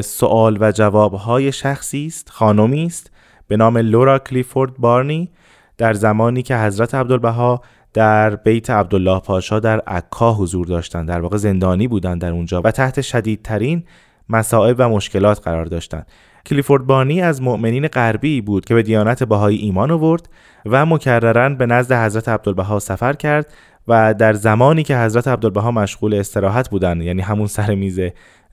سوال 0.00 0.58
و 0.60 0.72
جواب 0.72 1.14
های 1.14 1.52
شخصی 1.52 2.06
است 2.06 2.30
خانمی 2.30 2.86
است 2.86 3.10
به 3.48 3.56
نام 3.56 3.78
لورا 3.78 4.18
کلیفورد 4.18 4.76
بارنی 4.76 5.30
در 5.78 5.92
زمانی 5.92 6.42
که 6.42 6.56
حضرت 6.56 6.94
عبدالبها 6.94 7.62
در 7.94 8.36
بیت 8.36 8.70
عبدالله 8.70 9.20
پاشا 9.20 9.60
در 9.60 9.80
عکا 9.80 10.32
حضور 10.32 10.66
داشتند. 10.66 11.08
در 11.08 11.20
واقع 11.20 11.36
زندانی 11.36 11.88
بودند 11.88 12.20
در 12.20 12.30
اونجا 12.30 12.62
و 12.64 12.70
تحت 12.70 13.00
شدیدترین 13.00 13.84
مصائب 14.28 14.76
و 14.78 14.88
مشکلات 14.88 15.40
قرار 15.44 15.64
داشتند. 15.64 16.06
کلیفورد 16.46 16.86
بانی 16.86 17.22
از 17.22 17.42
مؤمنین 17.42 17.88
غربی 17.88 18.40
بود 18.40 18.64
که 18.64 18.74
به 18.74 18.82
دیانت 18.82 19.22
بهایی 19.22 19.58
ایمان 19.58 19.90
آورد 19.90 20.28
و 20.66 20.86
مکررا 20.86 21.48
به 21.48 21.66
نزد 21.66 21.92
حضرت 21.92 22.28
عبدالبها 22.28 22.78
سفر 22.78 23.12
کرد 23.12 23.52
و 23.88 24.14
در 24.14 24.32
زمانی 24.32 24.82
که 24.82 24.98
حضرت 24.98 25.28
عبدالبها 25.28 25.70
مشغول 25.70 26.14
استراحت 26.14 26.70
بودند 26.70 27.02
یعنی 27.02 27.22
همون 27.22 27.46
سر 27.46 27.74
میز 27.74 28.00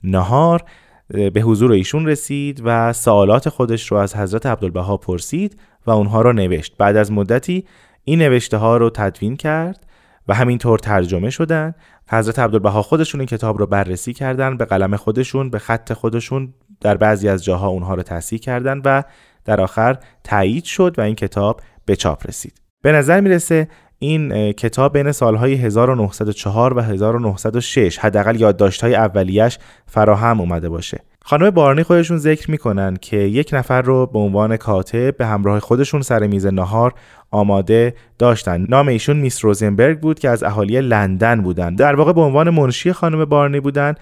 نهار 0.04 0.62
به 1.08 1.40
حضور 1.40 1.72
ایشون 1.72 2.06
رسید 2.06 2.62
و 2.64 2.92
سوالات 2.92 3.48
خودش 3.48 3.92
رو 3.92 3.96
از 3.96 4.16
حضرت 4.16 4.46
عبدالبها 4.46 4.96
پرسید 4.96 5.60
و 5.86 5.90
اونها 5.90 6.22
رو 6.22 6.32
نوشت. 6.32 6.76
بعد 6.78 6.96
از 6.96 7.12
مدتی 7.12 7.64
این 8.04 8.18
نوشته 8.18 8.56
ها 8.56 8.76
رو 8.76 8.90
تدوین 8.90 9.36
کرد 9.36 9.86
و 10.28 10.34
همینطور 10.34 10.78
ترجمه 10.78 11.30
شدن. 11.30 11.74
حضرت 12.10 12.38
عبدالبها 12.38 12.82
خودشون 12.82 13.20
این 13.20 13.26
کتاب 13.26 13.58
رو 13.58 13.66
بررسی 13.66 14.12
کردن 14.12 14.56
به 14.56 14.64
قلم 14.64 14.96
خودشون 14.96 15.50
به 15.50 15.58
خط 15.58 15.92
خودشون 15.92 16.54
در 16.80 16.96
بعضی 16.96 17.28
از 17.28 17.44
جاها 17.44 17.68
اونها 17.68 17.94
رو 17.94 18.02
تصحیح 18.02 18.40
کردن 18.40 18.82
و 18.84 19.02
در 19.44 19.60
آخر 19.60 19.98
تایید 20.24 20.64
شد 20.64 20.94
و 20.98 21.00
این 21.00 21.14
کتاب 21.14 21.60
به 21.84 21.96
چاپ 21.96 22.26
رسید. 22.26 22.60
به 22.82 22.92
نظر 22.92 23.20
می‌رسه 23.20 23.68
این 23.98 24.52
کتاب 24.52 24.92
بین 24.92 25.12
سالهای 25.12 25.54
1904 25.54 26.78
و 26.78 26.80
1906 26.80 27.98
حداقل 27.98 28.40
یادداشت‌های 28.40 28.94
اولیش 28.94 29.58
فراهم 29.86 30.40
اومده 30.40 30.68
باشه. 30.68 31.00
خانم 31.24 31.50
بارنی 31.50 31.82
خودشون 31.82 32.16
ذکر 32.16 32.50
می‌کنن 32.50 32.96
که 32.96 33.16
یک 33.16 33.50
نفر 33.52 33.82
رو 33.82 34.06
به 34.06 34.18
عنوان 34.18 34.56
کاتب 34.56 35.16
به 35.16 35.26
همراه 35.26 35.60
خودشون 35.60 36.02
سر 36.02 36.26
میز 36.26 36.46
نهار 36.46 36.94
آماده 37.30 37.94
داشتن. 38.18 38.66
نام 38.68 38.88
ایشون 38.88 39.16
میس 39.16 39.44
روزنبرگ 39.44 40.00
بود 40.00 40.18
که 40.18 40.28
از 40.28 40.42
اهالی 40.42 40.80
لندن 40.80 41.42
بودن. 41.42 41.74
در 41.74 41.94
واقع 41.94 42.12
به 42.12 42.20
عنوان 42.20 42.50
منشی 42.50 42.92
خانم 42.92 43.24
بارنی 43.24 43.60
بودن. 43.60 43.94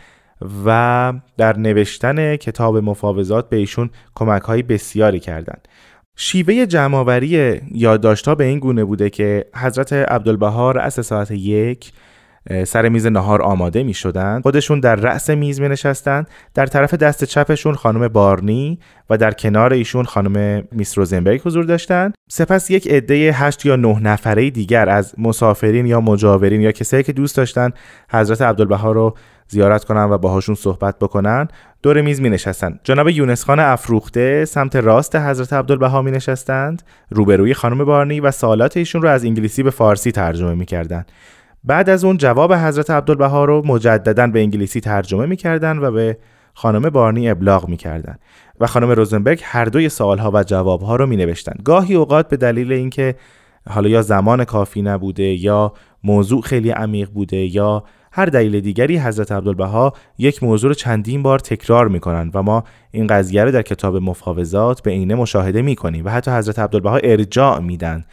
و 0.65 1.13
در 1.37 1.59
نوشتن 1.59 2.37
کتاب 2.37 2.77
مفاوضات 2.77 3.49
به 3.49 3.57
ایشون 3.57 3.91
کمک 4.15 4.43
های 4.43 4.63
بسیاری 4.63 5.21
کردند. 5.21 5.69
شیوه 6.17 6.67
جمعآوری 6.67 7.61
یادداشت‌ها 7.73 8.35
به 8.35 8.45
این 8.45 8.59
گونه 8.59 8.85
بوده 8.85 9.11
که 9.11 9.45
حضرت 9.55 9.93
عبدالبها 9.93 10.71
رأس 10.71 11.01
ساعت 11.01 11.31
یک 11.31 11.93
سر 12.65 12.89
میز 12.89 13.07
نهار 13.07 13.43
آماده 13.43 13.83
می 13.83 13.95
شدن 13.95 14.41
خودشون 14.41 14.81
در 14.81 14.97
رأس 14.97 15.31
میز 15.31 15.61
می 15.61 15.69
نشستن 15.69 16.25
در 16.55 16.67
طرف 16.67 16.95
دست 16.95 17.25
چپشون 17.25 17.75
خانم 17.75 18.09
بارنی 18.09 18.79
و 19.11 19.17
در 19.17 19.31
کنار 19.31 19.73
ایشون 19.73 20.05
خانم 20.05 20.65
میس 20.73 20.99
روزنبرگ 20.99 21.41
حضور 21.45 21.65
داشتن 21.65 22.13
سپس 22.31 22.71
یک 22.71 22.89
عده 22.89 23.33
هشت 23.33 23.67
یا 23.67 23.77
نه 23.77 24.01
نفره 24.01 24.51
دیگر 24.51 24.89
از 24.89 25.15
مسافرین 25.19 25.87
یا 25.87 26.01
مجاورین 26.01 26.61
یا 26.61 26.73
کسایی 26.73 27.03
که 27.03 27.13
دوست 27.13 27.37
داشتن 27.37 27.71
حضرت 28.11 28.43
عبدالبها 28.43 28.93
رو 28.93 29.17
زیارت 29.49 29.85
کنن 29.85 30.05
و 30.05 30.19
باهاشون 30.19 30.55
صحبت 30.55 30.99
بکنن 30.99 31.49
دور 31.83 32.03
میز 32.03 32.21
می 32.21 32.31
نشستن 32.31 32.81
جناب 32.85 33.09
یونس 33.09 33.45
خان 33.45 33.61
افروخته 33.61 34.45
سمت 34.45 34.77
راست 34.77 35.17
حضرت 35.17 35.53
عبدالبها 35.53 36.03
می 36.03 36.11
نشستند 36.11 36.83
روبروی 37.11 37.55
خانم 37.55 37.85
بارنی 37.85 38.21
و 38.21 38.31
سوالات 38.31 38.77
ایشون 38.77 39.03
رو 39.03 39.09
از 39.09 39.25
انگلیسی 39.25 39.63
به 39.63 39.71
فارسی 39.71 40.13
ترجمه 40.13 40.55
می 40.55 40.67
کردن. 40.67 41.05
بعد 41.65 41.91
از 41.91 42.05
اون 42.05 42.17
جواب 42.17 42.53
حضرت 42.53 42.91
عبدالبها 42.91 43.45
رو 43.45 43.67
مجددا 43.67 44.27
به 44.27 44.41
انگلیسی 44.41 44.81
ترجمه 44.81 45.27
می‌کردن 45.27 45.79
و 45.79 45.91
به 45.91 46.19
خانم 46.55 46.91
بارنی 46.91 47.31
ابلاغ 47.31 47.69
می‌کردن. 47.69 48.19
و 48.61 48.67
خانم 48.67 48.91
روزنبرگ 48.91 49.41
هر 49.45 49.65
دوی 49.65 49.89
سوالها 49.89 50.31
و 50.35 50.43
جوابها 50.43 50.97
رو 50.97 51.07
می 51.07 51.17
نوشتن 51.17 51.55
گاهی 51.65 51.95
اوقات 51.95 52.29
به 52.29 52.37
دلیل 52.37 52.73
اینکه 52.73 53.15
حالا 53.71 53.89
یا 53.89 54.03
زمان 54.03 54.45
کافی 54.45 54.83
نبوده 54.83 55.23
یا 55.23 55.73
موضوع 56.05 56.43
خیلی 56.43 56.71
عمیق 56.71 57.11
بوده 57.11 57.37
یا 57.37 57.85
هر 58.17 58.27
دلیل 58.27 58.61
دیگری 58.61 58.99
حضرت 58.99 59.33
عبدالبها 59.33 59.93
یک 60.19 60.43
موضوع 60.43 60.69
رو 60.71 60.75
چندین 60.75 61.23
بار 61.23 61.39
تکرار 61.39 61.89
می‌کنن 61.89 62.31
و 62.35 62.43
ما 62.43 62.65
این 62.91 63.07
قضیه 63.07 63.45
رو 63.45 63.51
در 63.51 63.63
کتاب 63.63 63.97
مفاوضات 63.97 64.83
به 64.83 64.91
عینه 64.91 65.15
مشاهده 65.15 65.63
می‌کنیم 65.63 66.05
و 66.05 66.09
حتی 66.09 66.31
حضرت 66.31 66.59
عبدالبها 66.59 66.97
ارجاع 66.97 67.61
میدن 67.61 68.05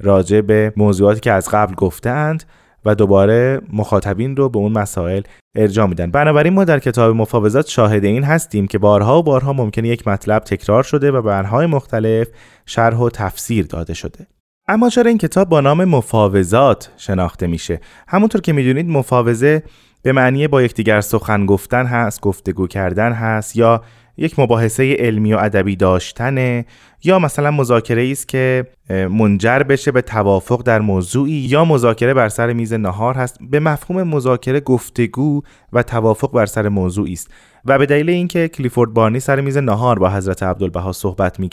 راجع 0.00 0.40
به 0.40 0.72
موضوعاتی 0.76 1.20
که 1.20 1.32
از 1.32 1.48
قبل 1.48 1.74
گفتند 1.74 2.44
و 2.84 2.94
دوباره 2.94 3.60
مخاطبین 3.72 4.36
رو 4.36 4.48
به 4.48 4.58
اون 4.58 4.72
مسائل 4.72 5.22
ارجاع 5.54 5.86
میدن. 5.86 6.10
بنابراین 6.10 6.52
ما 6.52 6.64
در 6.64 6.78
کتاب 6.78 7.16
مفاوضات 7.16 7.68
شاهد 7.68 8.04
این 8.04 8.24
هستیم 8.24 8.66
که 8.66 8.78
بارها 8.78 9.18
و 9.18 9.22
بارها 9.22 9.52
ممکنه 9.52 9.88
یک 9.88 10.08
مطلب 10.08 10.42
تکرار 10.42 10.82
شده 10.82 11.10
و 11.10 11.22
به 11.22 11.66
مختلف 11.66 12.28
شرح 12.66 12.96
و 12.96 13.10
تفسیر 13.10 13.66
داده 13.66 13.94
شده. 13.94 14.26
اما 14.70 14.88
چرا 14.88 15.08
این 15.08 15.18
کتاب 15.18 15.48
با 15.48 15.60
نام 15.60 15.84
مفاوضات 15.84 16.90
شناخته 16.96 17.46
میشه؟ 17.46 17.80
همونطور 18.08 18.40
که 18.40 18.52
می‌دونید 18.52 18.88
مفاوضه 18.88 19.62
به 20.02 20.12
معنی 20.12 20.48
با 20.48 20.62
یکدیگر 20.62 21.00
سخن 21.00 21.46
گفتن 21.46 21.86
هست 21.86 22.20
گفتگو 22.20 22.66
کردن 22.66 23.12
هست 23.12 23.56
یا 23.56 23.82
یک 24.16 24.38
مباحثه 24.38 24.94
علمی 24.98 25.34
و 25.34 25.38
ادبی 25.38 25.76
داشتنه 25.76 26.64
یا 27.04 27.18
مثلا 27.18 27.50
مذاکره 27.50 28.10
است 28.10 28.28
که 28.28 28.66
منجر 28.90 29.58
بشه 29.58 29.92
به 29.92 30.02
توافق 30.02 30.62
در 30.62 30.80
موضوعی 30.80 31.32
یا 31.32 31.64
مذاکره 31.64 32.14
بر 32.14 32.28
سر 32.28 32.52
میز 32.52 32.72
نهار 32.72 33.14
هست. 33.14 33.38
به 33.50 33.60
مفهوم 33.60 34.02
مذاکره 34.02 34.60
گفتگو 34.60 35.42
و 35.72 35.82
توافق 35.82 36.32
بر 36.32 36.46
سر 36.46 36.68
موضوعی 36.68 37.12
است. 37.12 37.30
و 37.64 37.78
به 37.78 37.86
دلیل 37.86 38.10
اینکه 38.10 38.48
کلیفورد 38.48 38.94
بارنی 38.94 39.20
سر 39.20 39.40
میز 39.40 39.56
نهار 39.56 39.98
با 39.98 40.10
حضرت 40.10 40.42
عبدالبها 40.42 40.92
صحبت 40.92 41.40
می 41.40 41.48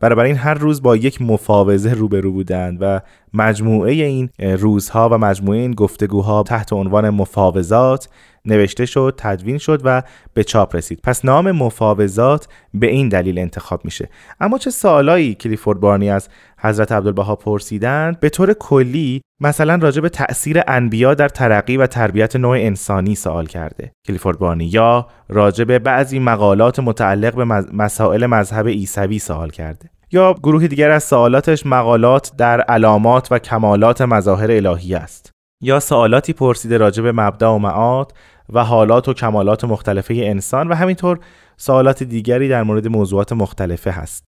کردند 0.00 0.24
این 0.24 0.36
هر 0.36 0.54
روز 0.54 0.82
با 0.82 0.96
یک 0.96 1.22
مفاوضه 1.22 1.94
روبرو 1.94 2.32
بودند 2.32 2.78
و 2.80 3.00
مجموعه 3.34 3.92
این 3.92 4.30
روزها 4.38 5.08
و 5.08 5.18
مجموعه 5.18 5.58
این 5.58 5.72
گفتگوها 5.72 6.42
تحت 6.42 6.72
عنوان 6.72 7.10
مفاوضات 7.10 8.08
نوشته 8.46 8.86
شد 8.86 9.14
تدوین 9.18 9.58
شد 9.58 9.80
و 9.84 10.02
به 10.34 10.44
چاپ 10.44 10.76
رسید. 10.76 11.00
پس 11.02 11.24
نام 11.24 11.50
مفاوضات 11.50 12.48
به 12.74 12.86
این 12.86 13.08
دلیل 13.08 13.38
انتخاب 13.38 13.84
میشه. 13.84 14.08
اما 14.40 14.58
چه 14.58 14.70
سوالایی 14.70 15.34
کلیفورد 15.34 15.80
بارنی 15.80 16.10
از 16.10 16.28
حضرت 16.58 16.92
عبدالبها 16.92 17.36
پرسیدند؟ 17.36 18.20
به 18.20 18.28
طور 18.28 18.52
کلی 18.52 19.20
مثلا 19.40 19.74
راجع 19.74 20.00
به 20.00 20.08
تأثیر 20.08 20.62
انبیا 20.66 21.14
در 21.14 21.28
ترقی 21.28 21.76
و 21.76 21.86
تربیت 21.86 22.36
نوع 22.36 22.56
انسانی 22.56 23.14
سوال 23.14 23.46
کرده 23.46 23.92
کلیفورد 24.06 24.38
بارنی. 24.38 24.64
یا 24.64 25.06
راجع 25.28 25.64
به 25.64 25.78
بعضی 25.78 26.18
مقالات 26.18 26.78
متعلق 26.78 27.34
به 27.34 27.44
مسائل 27.72 28.26
مذهب 28.26 28.68
عیسوی 28.68 29.18
سوال 29.18 29.50
کرده. 29.50 29.90
یا 30.12 30.34
گروه 30.42 30.66
دیگر 30.66 30.90
از 30.90 31.04
سوالاتش 31.04 31.66
مقالات 31.66 32.32
در 32.38 32.60
علامات 32.60 33.28
و 33.30 33.38
کمالات 33.38 34.02
مظاهر 34.02 34.50
الهی 34.50 34.94
است. 34.94 35.35
یا 35.60 35.80
سوالاتی 35.80 36.32
پرسیده 36.32 36.76
راجع 36.76 37.02
به 37.02 37.12
مبدا 37.12 37.54
و 37.54 37.58
معاد 37.58 38.12
و 38.52 38.64
حالات 38.64 39.08
و 39.08 39.14
کمالات 39.14 39.64
مختلفه 39.64 40.14
انسان 40.14 40.68
و 40.68 40.74
همینطور 40.74 41.18
سوالات 41.56 42.02
دیگری 42.02 42.48
در 42.48 42.62
مورد 42.62 42.88
موضوعات 42.88 43.32
مختلفه 43.32 43.90
هست. 43.90 44.24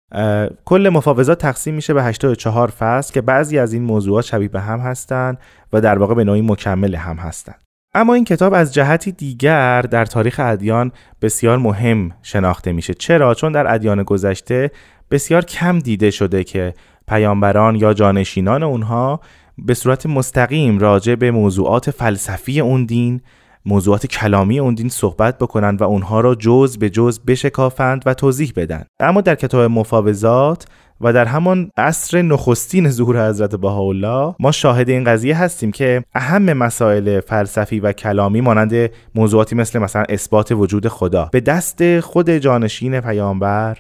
کل 0.65 0.91
مفاوضات 0.93 1.39
تقسیم 1.39 1.75
میشه 1.75 1.95
به 1.95 2.03
84 2.03 2.71
فصل 2.71 3.15
که 3.15 3.21
بعضی 3.21 3.59
از 3.59 3.73
این 3.73 3.83
موضوعات 3.83 4.25
شبیه 4.25 4.49
به 4.49 4.61
هم 4.61 4.79
هستند 4.79 5.39
و 5.73 5.81
در 5.81 5.99
واقع 5.99 6.15
به 6.15 6.25
نوعی 6.25 6.43
مکمل 6.43 6.95
هم 6.95 7.17
هستند 7.17 7.63
اما 7.95 8.15
این 8.15 8.25
کتاب 8.25 8.55
از 8.55 8.75
جهتی 8.75 9.13
دیگر 9.13 9.83
در 9.83 10.05
تاریخ 10.05 10.41
ادیان 10.45 10.93
بسیار 11.23 11.59
مهم 11.59 12.13
شناخته 12.23 12.73
میشه. 12.73 12.95
چرا؟ 12.95 13.35
چون 13.35 13.53
در 13.53 13.75
ادیان 13.75 14.03
گذشته 14.03 14.71
بسیار 15.11 15.45
کم 15.45 15.79
دیده 15.79 16.11
شده 16.11 16.45
که 16.45 16.75
پیامبران 17.09 17.77
یا 17.77 17.95
جانشینان 17.95 18.63
اونها 18.63 19.21
به 19.59 19.75
صورت 19.75 20.07
مستقیم 20.07 20.79
راجع 20.79 21.15
به 21.15 21.31
موضوعات 21.31 21.91
فلسفی 21.91 22.61
اون 22.61 22.85
دین 22.85 23.21
موضوعات 23.67 24.07
کلامی 24.07 24.59
اون 24.59 24.75
دین 24.75 24.89
صحبت 24.89 25.39
بکنند 25.39 25.81
و 25.81 25.85
اونها 25.85 26.21
را 26.21 26.35
جز 26.35 26.79
به 26.79 26.91
جز 26.91 27.21
بشکافند 27.21 28.03
و 28.07 28.15
توضیح 28.15 28.53
بدن. 28.57 28.85
اما 29.01 29.21
در 29.21 29.35
کتاب 29.35 29.71
مفاوضات 29.71 30.67
و 31.01 31.13
در 31.13 31.25
همان 31.25 31.71
عصر 31.77 32.23
نخستین 32.23 32.91
ظهور 32.91 33.29
حضرت 33.29 33.55
بهاءالله 33.55 34.35
ما 34.41 34.53
شاهد 34.53 34.89
این 34.89 35.05
قضیه 35.05 35.37
هستیم 35.37 35.73
که 35.73 36.05
اهم 36.15 36.53
مسائل 36.53 37.21
فلسفی 37.21 37.81
و 37.81 37.93
کلامی 37.93 38.41
مانند 38.41 38.91
موضوعاتی 39.15 39.55
مثل 39.55 39.79
مثلا 39.79 40.05
اثبات 40.09 40.53
وجود 40.53 40.89
خدا 40.89 41.29
به 41.33 41.41
دست 41.41 42.01
خود 42.01 42.31
جانشین 42.31 43.01
پیامبر 43.01 43.79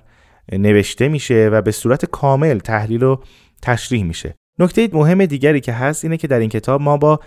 نوشته 0.52 1.08
میشه 1.08 1.48
و 1.52 1.62
به 1.62 1.70
صورت 1.70 2.04
کامل 2.04 2.58
تحلیل 2.58 3.02
و 3.02 3.16
تشریح 3.62 4.04
میشه. 4.04 4.34
نکته 4.58 4.88
مهم 4.92 5.26
دیگری 5.26 5.60
که 5.60 5.72
هست 5.72 6.04
اینه 6.04 6.16
که 6.16 6.26
در 6.26 6.38
این 6.38 6.48
کتاب 6.48 6.80
ما 6.80 6.96
با 6.96 7.20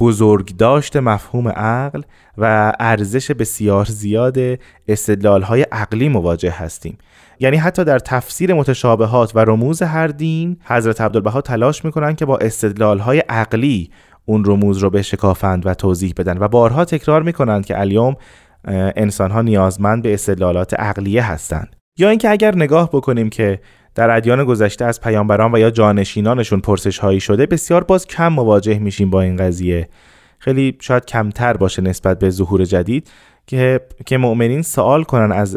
بزرگ 0.00 0.56
داشت 0.56 0.96
مفهوم 0.96 1.48
عقل 1.48 2.02
و 2.38 2.72
ارزش 2.80 3.30
بسیار 3.30 3.84
زیاد 3.84 4.36
استدلال 4.88 5.42
های 5.42 5.62
عقلی 5.62 6.08
مواجه 6.08 6.50
هستیم. 6.50 6.98
یعنی 7.40 7.56
حتی 7.56 7.84
در 7.84 7.98
تفسیر 7.98 8.54
متشابهات 8.54 9.36
و 9.36 9.38
رموز 9.38 9.82
هر 9.82 10.06
دین 10.06 10.56
حضرت 10.64 11.00
عبدالبها 11.00 11.40
تلاش 11.40 11.84
می‌کنن 11.84 12.14
که 12.14 12.26
با 12.26 12.38
استدلال 12.38 12.98
های 12.98 13.18
عقلی 13.18 13.90
اون 14.24 14.44
رموز 14.44 14.78
رو 14.78 14.90
بشکافند 14.90 15.66
و 15.66 15.74
توضیح 15.74 16.12
بدن 16.16 16.38
و 16.38 16.48
بارها 16.48 16.84
تکرار 16.84 17.22
می‌کنند 17.22 17.66
که 17.66 17.80
الیوم 17.80 18.16
انسان 18.96 19.30
ها 19.30 19.42
نیازمند 19.42 20.02
به 20.02 20.14
استدلالات 20.14 20.74
عقلیه 20.74 21.30
هستند. 21.30 21.76
یا 21.98 22.08
اینکه 22.08 22.30
اگر 22.30 22.56
نگاه 22.56 22.90
بکنیم 22.92 23.30
که 23.30 23.60
در 23.94 24.10
ادیان 24.10 24.44
گذشته 24.44 24.84
از 24.84 25.00
پیامبران 25.00 25.54
و 25.54 25.58
یا 25.58 25.70
جانشینانشون 25.70 26.60
پرسش 26.60 26.98
هایی 26.98 27.20
شده 27.20 27.46
بسیار 27.46 27.84
باز 27.84 28.06
کم 28.06 28.28
مواجه 28.28 28.78
میشیم 28.78 29.10
با 29.10 29.20
این 29.20 29.36
قضیه. 29.36 29.88
خیلی 30.38 30.76
شاید 30.80 31.04
کمتر 31.04 31.56
باشه 31.56 31.82
نسبت 31.82 32.18
به 32.18 32.30
ظهور 32.30 32.64
جدید. 32.64 33.10
که 33.46 33.80
که 34.06 34.18
مؤمنین 34.18 34.62
سوال 34.62 35.02
کنن 35.02 35.32
از 35.32 35.56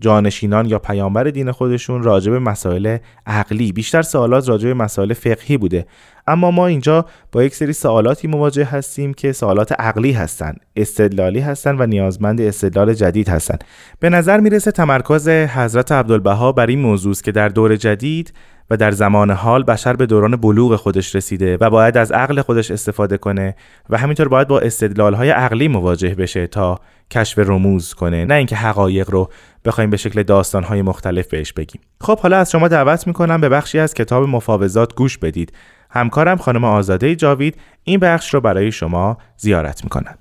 جانشینان 0.00 0.66
یا 0.66 0.78
پیامبر 0.78 1.24
دین 1.24 1.52
خودشون 1.52 2.02
راجع 2.02 2.32
به 2.32 2.38
مسائل 2.38 2.96
عقلی. 3.26 3.72
بیشتر 3.72 4.02
سوالات 4.02 4.48
راجع 4.48 4.68
به 4.68 4.74
مسائل 4.74 5.12
فقهی 5.12 5.56
بوده. 5.56 5.86
اما 6.26 6.50
ما 6.50 6.66
اینجا 6.66 7.06
با 7.32 7.44
یک 7.44 7.54
سری 7.54 7.72
سوالاتی 7.72 8.28
مواجه 8.28 8.64
هستیم 8.64 9.14
که 9.14 9.32
سوالات 9.32 9.72
عقلی 9.72 10.12
هستند 10.12 10.60
استدلالی 10.76 11.40
هستند 11.40 11.80
و 11.80 11.86
نیازمند 11.86 12.40
استدلال 12.40 12.94
جدید 12.94 13.28
هستند 13.28 13.64
به 14.00 14.10
نظر 14.10 14.40
می‌رسه 14.40 14.70
تمرکز 14.70 15.28
حضرت 15.28 15.92
عبدالبها 15.92 16.52
بر 16.52 16.66
این 16.66 16.78
موضوع 16.78 17.10
است 17.10 17.24
که 17.24 17.32
در 17.32 17.48
دور 17.48 17.76
جدید 17.76 18.32
و 18.70 18.76
در 18.76 18.90
زمان 18.90 19.30
حال 19.30 19.62
بشر 19.62 19.96
به 19.96 20.06
دوران 20.06 20.36
بلوغ 20.36 20.76
خودش 20.76 21.14
رسیده 21.14 21.56
و 21.60 21.70
باید 21.70 21.96
از 21.96 22.12
عقل 22.12 22.40
خودش 22.40 22.70
استفاده 22.70 23.18
کنه 23.18 23.56
و 23.90 23.98
همینطور 23.98 24.28
باید 24.28 24.48
با 24.48 24.60
استدلال 24.60 25.14
های 25.14 25.30
عقلی 25.30 25.68
مواجه 25.68 26.14
بشه 26.14 26.46
تا 26.46 26.78
کشف 27.10 27.38
رموز 27.38 27.94
کنه 27.94 28.24
نه 28.24 28.34
اینکه 28.34 28.56
حقایق 28.56 29.10
رو 29.10 29.30
بخوایم 29.64 29.90
به 29.90 29.96
شکل 29.96 30.22
داستان 30.22 30.64
های 30.64 30.82
مختلف 30.82 31.28
بهش 31.28 31.52
بگیم. 31.52 31.80
خب 32.00 32.18
حالا 32.18 32.36
از 32.38 32.50
شما 32.50 32.68
دعوت 32.68 33.06
می‌کنم 33.06 33.40
به 33.40 33.48
بخشی 33.48 33.78
از 33.78 33.94
کتاب 33.94 34.28
مفاوضات 34.28 34.94
گوش 34.94 35.18
بدید. 35.18 35.52
همکارم 35.90 36.36
خانم 36.36 36.64
آزاده 36.64 37.16
جاوید 37.16 37.56
این 37.84 38.00
بخش 38.00 38.34
رو 38.34 38.40
برای 38.40 38.72
شما 38.72 39.18
زیارت 39.36 39.84
می‌کنن 39.84 40.18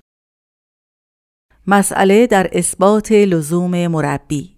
مسئله 1.67 2.27
در 2.27 2.49
اثبات 2.53 3.11
لزوم 3.11 3.87
مربی. 3.87 4.55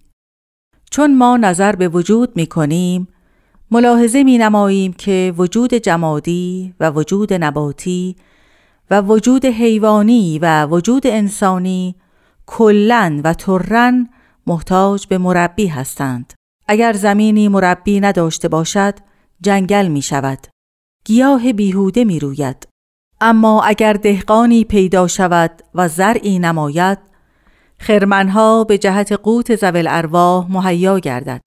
چون 0.92 1.18
ما 1.18 1.38
نظر 1.38 1.76
به 1.76 1.88
وجود 1.88 2.36
می 2.36 2.48
کنیم 2.48 3.08
ملاحظه 3.72 4.24
می 4.24 4.38
نماییم 4.38 4.94
که 4.94 5.34
وجود 5.38 5.74
جمادی 5.74 6.74
و 6.80 6.90
وجود 6.90 7.34
نباتی 7.34 8.16
و 8.92 9.02
وجود 9.02 9.46
حیوانی 9.46 10.40
و 10.42 10.66
وجود 10.66 11.08
انسانی 11.08 11.96
کلن 12.46 13.20
و 13.20 13.34
ترن 13.34 14.10
محتاج 14.48 15.08
به 15.08 15.18
مربی 15.18 15.68
هستند. 15.68 16.34
اگر 16.68 16.94
زمینی 16.94 17.48
مربی 17.48 18.00
نداشته 18.00 18.48
باشد 18.48 18.94
جنگل 19.42 19.88
می 19.88 20.02
شود. 20.02 20.48
گیاه 21.06 21.54
بیهوده 21.54 22.04
می 22.04 22.20
روید. 22.20 22.68
اما 23.22 23.64
اگر 23.64 23.94
دهقانی 23.94 24.64
پیدا 24.64 25.08
شود 25.08 25.52
و 25.76 25.88
زرعی 25.88 26.40
نماید 26.40 26.98
خرمنها 27.80 28.64
به 28.64 28.78
جهت 28.78 29.12
قوت 29.12 29.56
زول 29.56 29.88
ارواح 29.90 30.52
مهیا 30.52 31.00
گردد 31.00 31.42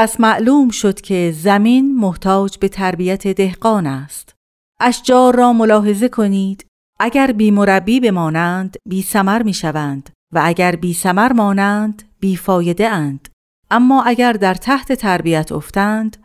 پس 0.00 0.20
معلوم 0.20 0.70
شد 0.70 1.00
که 1.00 1.34
زمین 1.36 1.96
محتاج 1.96 2.58
به 2.58 2.68
تربیت 2.68 3.28
دهقان 3.28 3.86
است. 3.86 4.34
اشجار 4.80 5.36
را 5.36 5.52
ملاحظه 5.52 6.08
کنید. 6.08 6.66
اگر 7.00 7.32
بی 7.32 7.50
مربی 7.50 8.00
بمانند 8.00 8.76
بی 8.88 9.02
سمر 9.02 9.42
می 9.42 9.54
شوند 9.54 10.10
و 10.34 10.40
اگر 10.44 10.76
بی 10.76 10.94
سمر 10.94 11.32
مانند 11.32 12.02
بی 12.20 12.36
فایده 12.36 12.88
اند. 12.88 13.28
اما 13.70 14.02
اگر 14.02 14.32
در 14.32 14.54
تحت 14.54 14.92
تربیت 14.92 15.52
افتند 15.52 16.16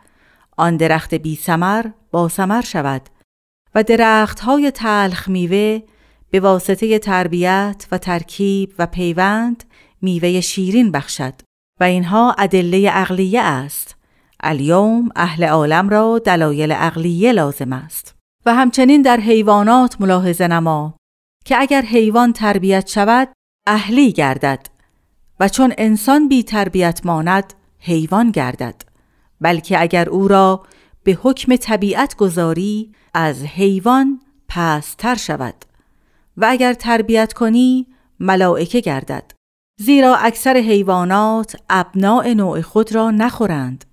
آن 0.56 0.76
درخت 0.76 1.14
بی 1.14 1.36
سمر 1.36 1.86
با 2.10 2.28
سمر 2.28 2.60
شود 2.60 3.02
و 3.74 3.82
درخت 3.82 4.40
های 4.40 4.70
تلخ 4.70 5.28
میوه 5.28 5.82
به 6.30 6.40
واسطه 6.40 6.98
تربیت 6.98 7.86
و 7.92 7.98
ترکیب 7.98 8.74
و 8.78 8.86
پیوند 8.86 9.64
میوه 10.02 10.40
شیرین 10.40 10.90
بخشد. 10.92 11.34
اینها 11.84 12.34
ادله 12.38 12.90
عقلیه 12.90 13.40
است. 13.40 13.96
الیوم 14.40 15.08
اهل 15.16 15.44
عالم 15.44 15.88
را 15.88 16.18
دلایل 16.18 16.72
عقلیه 16.72 17.32
لازم 17.32 17.72
است. 17.72 18.14
و 18.46 18.54
همچنین 18.54 19.02
در 19.02 19.20
حیوانات 19.20 20.00
ملاحظه 20.00 20.48
نما 20.48 20.94
که 21.44 21.60
اگر 21.60 21.82
حیوان 21.82 22.32
تربیت 22.32 22.88
شود 22.88 23.28
اهلی 23.66 24.12
گردد 24.12 24.66
و 25.40 25.48
چون 25.48 25.74
انسان 25.78 26.28
بی 26.28 26.42
تربیت 26.42 27.00
ماند 27.04 27.54
حیوان 27.78 28.30
گردد. 28.30 28.82
بلکه 29.40 29.80
اگر 29.80 30.08
او 30.08 30.28
را 30.28 30.62
به 31.04 31.18
حکم 31.22 31.56
طبیعت 31.56 32.16
گذاری 32.16 32.92
از 33.14 33.42
حیوان 33.42 34.20
پستر 34.48 35.14
شود. 35.14 35.54
و 36.36 36.46
اگر 36.48 36.74
تربیت 36.74 37.32
کنی 37.32 37.86
ملائکه 38.20 38.80
گردد. 38.80 39.32
زیرا 39.76 40.16
اکثر 40.16 40.56
حیوانات 40.56 41.56
ابناع 41.70 42.32
نوع 42.32 42.60
خود 42.60 42.94
را 42.94 43.10
نخورند. 43.10 43.84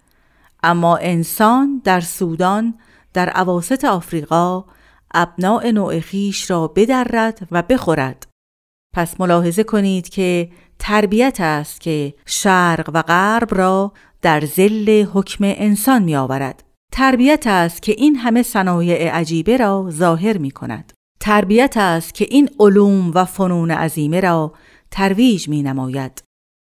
اما 0.64 0.98
انسان 0.98 1.82
در 1.84 2.02
سودان 2.02 2.74
در 3.14 3.30
عواست 3.30 3.86
آفریقا 3.86 4.66
ابناع 5.14 5.72
نوع 5.72 6.00
خیش 6.00 6.52
را 6.52 6.68
بدرد 6.68 7.48
و 7.52 7.62
بخورد. 7.62 8.28
پس 8.96 9.20
ملاحظه 9.20 9.64
کنید 9.64 10.10
که 10.10 10.50
تربیت 10.80 11.38
است 11.40 11.82
که 11.82 12.14
شرق 12.26 12.90
و 12.94 13.02
غرب 13.02 13.56
را 13.56 13.94
در 14.22 14.46
زل 14.46 15.06
حکم 15.14 15.44
انسان 15.44 16.04
می 16.04 16.16
آورد 16.16 16.64
تربیت 16.92 17.48
است 17.48 17.82
که 17.82 17.92
این 17.98 18.16
همه 18.16 18.44
صنایع 18.44 19.12
عجیبه 19.16 19.58
را 19.58 19.88
ظاهر 19.90 20.38
می 20.38 20.52
کند. 20.52 20.94
تربیت 21.20 21.78
است 21.78 22.14
که 22.14 22.26
این 22.30 22.50
علوم 22.60 23.12
و 23.16 23.26
فنون 23.26 23.72
عظیمه 23.72 24.20
را 24.20 24.54
ترویج 24.92 25.50
می 25.50 25.64
نماید. 25.64 26.24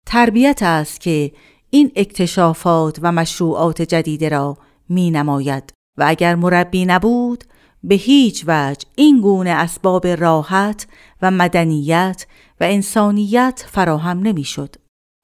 تربیت 0.06 0.63
است 0.63 1.01
که 1.01 1.32
این 1.69 1.91
اکتشافات 1.95 2.99
و 3.01 3.12
مشروعات 3.12 3.82
جدیده 3.82 4.30
را 4.30 4.58
می 4.89 5.12
نماید 5.12 5.73
و 5.97 6.06
اگر 6.08 6.36
مربی 6.36 6.86
نبود 6.86 7.43
به 7.84 7.95
هیچ 7.95 8.43
وجه 8.47 8.88
این 8.95 9.21
گونه 9.21 9.49
اسباب 9.49 10.08
راحت 10.08 10.88
و 11.21 11.32
مدنیت 11.32 12.25
و 12.60 12.63
انسانیت 12.63 13.65
فراهم 13.67 14.19
نمی‌شد. 14.19 14.75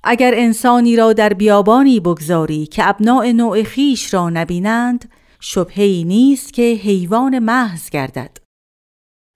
اگر 0.03 0.33
انسانی 0.35 0.95
را 0.95 1.13
در 1.13 1.33
بیابانی 1.33 1.99
بگذاری 1.99 2.65
که 2.65 2.89
ابناع 2.89 3.31
نوع 3.31 3.63
خیش 3.63 4.13
را 4.13 4.29
نبینند 4.29 5.11
شبهی 5.39 6.03
نیست 6.03 6.53
که 6.53 6.61
حیوان 6.61 7.39
محض 7.39 7.89
گردد 7.89 8.37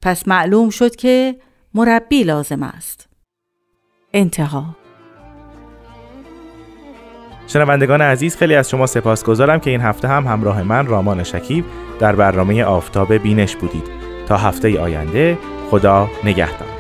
پس 0.04 0.28
معلوم 0.28 0.70
شد 0.70 0.96
که 0.96 1.40
مربی 1.74 2.24
لازم 2.24 2.64
است 2.64 3.07
انتها. 4.14 4.66
شنوندگان 7.48 8.02
عزیز 8.02 8.36
خیلی 8.36 8.56
از 8.56 8.70
شما 8.70 8.86
سپاسگزارم 8.86 9.60
که 9.60 9.70
این 9.70 9.82
هفته 9.82 10.08
هم 10.08 10.28
همراه 10.28 10.64
من 10.64 10.88
رامان 10.88 11.24
شکیب 11.24 11.66
در 12.00 12.16
برنامه 12.16 12.64
آفتاب 12.64 13.14
بینش 13.14 13.56
بودید. 13.56 13.84
تا 14.28 14.38
هفته 14.38 14.80
آینده 14.80 15.38
خدا 15.72 16.10
نگهدار. 16.24 16.77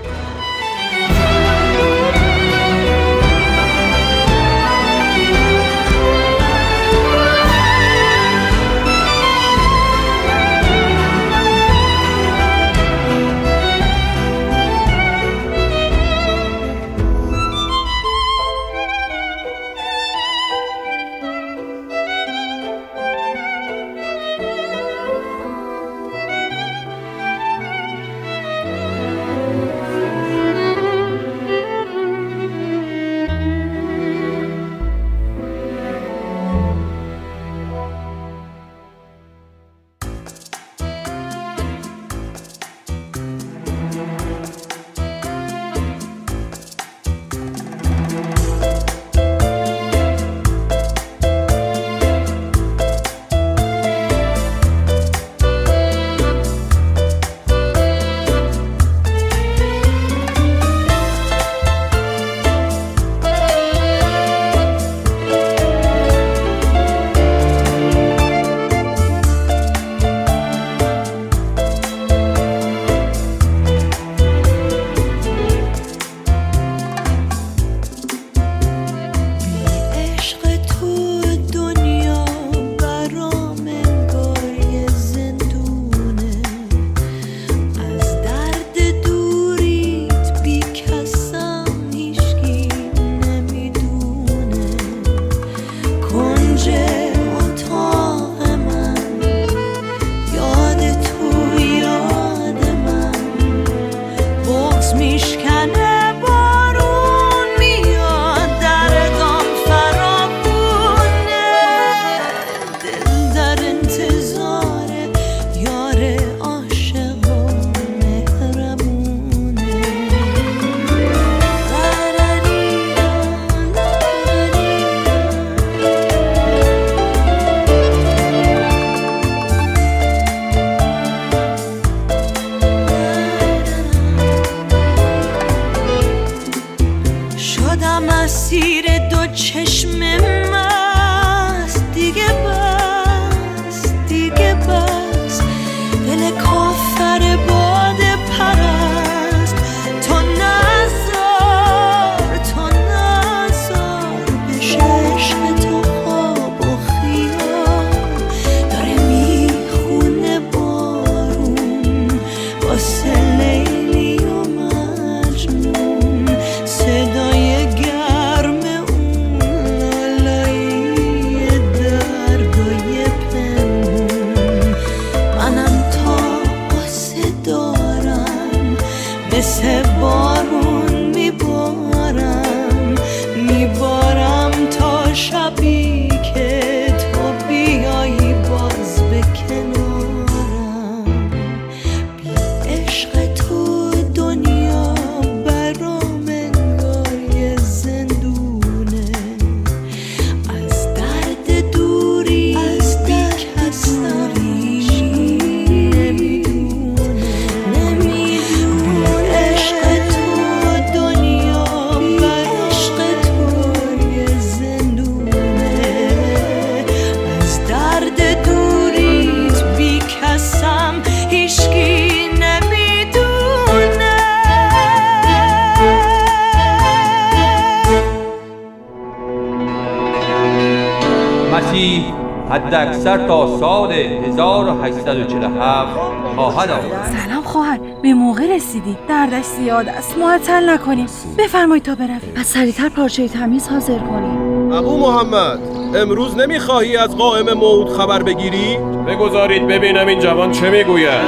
خواهد 236.37 236.69
آمد 236.69 237.17
سلام. 237.25 237.43
خواهر. 237.43 237.79
به 238.01 238.13
موقع 238.13 238.55
رسیدی. 238.55 238.97
دردش 239.09 239.43
زیاد 239.43 239.89
است. 239.89 240.17
معطل 240.17 240.69
نکنیم. 240.69 241.05
بفرمایید 241.37 241.83
تا 241.83 241.95
برویم. 241.95 242.33
پس 242.35 242.45
سریعتر 242.45 242.89
پارچه 242.89 243.27
تمیز 243.27 243.67
حاضر 243.67 243.99
کنیم 243.99 244.71
ابو 244.71 244.97
محمد 244.97 245.59
امروز 245.95 246.37
نمی‌خواهی 246.37 246.97
از 246.97 247.17
قائم 247.17 247.53
موت 247.53 247.89
خبر 247.89 248.23
بگیری؟ 248.23 248.77
بگذارید 249.07 249.67
ببینم 249.67 250.07
این 250.07 250.19
جوان 250.19 250.51
چه 250.51 250.69
می‌گوید. 250.69 251.21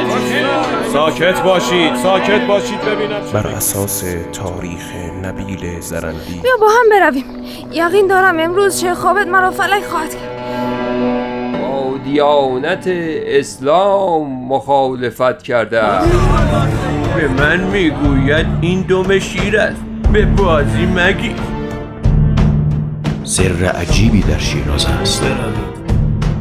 ساکت 0.94 1.42
باشید 1.42 1.96
ساکت 1.96 2.48
باشید 2.48 2.82
ببینم 2.82 3.22
بر 3.34 3.48
اساس 3.48 4.04
تاریخ 4.34 4.94
نبیل 5.24 5.80
زرندی 5.80 6.40
بیا 6.44 6.52
با 6.62 6.68
هم 6.68 6.90
برویم. 6.92 7.26
یقین 7.72 8.08
دارم 8.08 8.40
امروز 8.40 8.82
چه 8.82 8.96
خوابت 8.96 9.28
مرا 9.28 9.52
فلک 9.52 9.84
خواهد 9.84 10.10
کرد. 10.14 10.29
دیانت 12.14 12.84
اسلام 12.88 14.48
مخالفت 14.48 15.44
کرده 15.44 15.82
به 17.16 17.28
من 17.28 17.64
می‌گوید 17.64 18.46
این 18.62 18.82
دم 18.82 19.20
شیر 19.20 19.60
است. 19.60 19.82
به 20.14 20.26
بازی 20.26 20.86
مگی 20.86 21.36
سر 23.24 23.66
عجیبی 23.66 24.22
در 24.22 24.38
شیراز 24.38 24.86
است. 24.86 25.24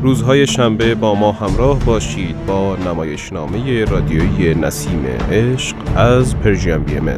روزهای 0.02 0.46
شنبه 0.46 0.94
با 0.94 1.14
ما 1.14 1.33
همراه 1.33 1.78
باشید 1.78 2.46
با 2.46 2.76
نمایشنامه 2.76 3.85
رادیویی 3.85 4.54
نسیم 4.54 5.07
عشق 5.33 5.76
از 5.96 6.37
پرژیم 6.37 6.83
بی 6.83 6.96
ام 6.96 7.09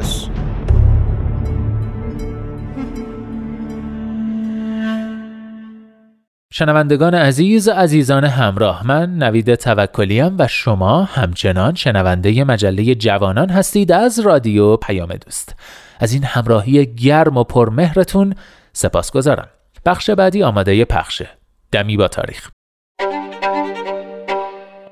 شنوندگان 6.52 7.14
عزیز 7.14 7.68
عزیزان 7.68 8.24
همراه 8.24 8.86
من 8.86 9.14
نوید 9.14 9.54
توکلیم 9.54 10.36
و 10.38 10.46
شما 10.48 11.04
همچنان 11.04 11.74
شنونده 11.74 12.44
مجله 12.44 12.94
جوانان 12.94 13.50
هستید 13.50 13.92
از 13.92 14.20
رادیو 14.20 14.76
پیام 14.76 15.08
دوست. 15.12 15.56
از 16.00 16.12
این 16.12 16.24
همراهی 16.24 16.86
گرم 16.86 17.36
و 17.36 17.44
پرمهرتون 17.44 18.34
سپاس 18.72 19.12
گذارم 19.12 19.48
بخش 19.86 20.10
بعدی 20.10 20.42
آماده 20.42 20.84
پخشه 20.84 21.28
دمی 21.72 21.96
با 21.96 22.08
تاریخ. 22.08 22.50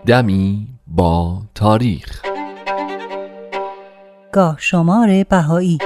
دمی 0.06 0.68
با 0.86 1.42
تاریخ. 1.54 2.22
گاه 4.32 4.56
شمار 4.58 5.24
بهایی. 5.24 5.78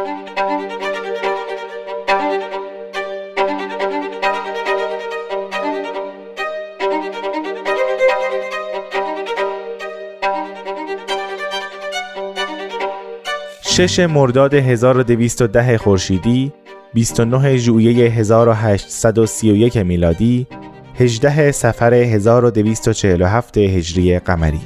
شش 13.73 13.99
مرداد 13.99 14.55
1210 14.55 15.79
خورشیدی 15.79 16.53
29 16.95 17.57
ژوئیه 17.57 18.11
1831 18.11 19.77
میلادی 19.77 20.47
18 20.95 21.53
سفر 21.53 21.95
1247 21.95 23.59
هجری 23.59 24.19
قمری 24.19 24.61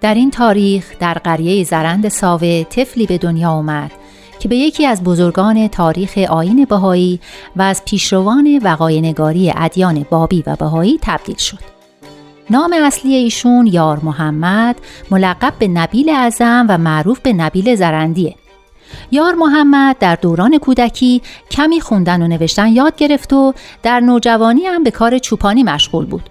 در 0.00 0.14
این 0.14 0.30
تاریخ 0.30 0.98
در 1.00 1.14
قریه 1.14 1.64
زرند 1.64 2.08
ساوه 2.08 2.64
طفلی 2.64 3.06
به 3.06 3.18
دنیا 3.18 3.50
آمد 3.50 3.90
که 4.38 4.48
به 4.48 4.56
یکی 4.56 4.86
از 4.86 5.04
بزرگان 5.04 5.68
تاریخ 5.68 6.18
آین 6.18 6.64
بهایی 6.64 7.20
و 7.56 7.62
از 7.62 7.84
پیشروان 7.84 8.60
وقاینگاری 8.64 9.52
ادیان 9.56 10.06
بابی 10.10 10.44
و 10.46 10.56
بهایی 10.56 10.98
تبدیل 11.02 11.36
شد. 11.36 11.79
نام 12.50 12.72
اصلی 12.72 13.14
ایشون 13.14 13.66
یار 13.66 14.00
محمد 14.02 14.76
ملقب 15.10 15.52
به 15.58 15.68
نبیل 15.68 16.10
اعظم 16.10 16.66
و 16.68 16.78
معروف 16.78 17.20
به 17.20 17.32
نبیل 17.32 17.74
زرندیه. 17.74 18.34
یار 19.10 19.34
محمد 19.34 19.98
در 19.98 20.14
دوران 20.14 20.58
کودکی 20.58 21.22
کمی 21.50 21.80
خوندن 21.80 22.22
و 22.22 22.28
نوشتن 22.28 22.68
یاد 22.68 22.96
گرفت 22.96 23.32
و 23.32 23.54
در 23.82 24.00
نوجوانی 24.00 24.62
هم 24.66 24.82
به 24.82 24.90
کار 24.90 25.18
چوپانی 25.18 25.62
مشغول 25.62 26.06
بود. 26.06 26.29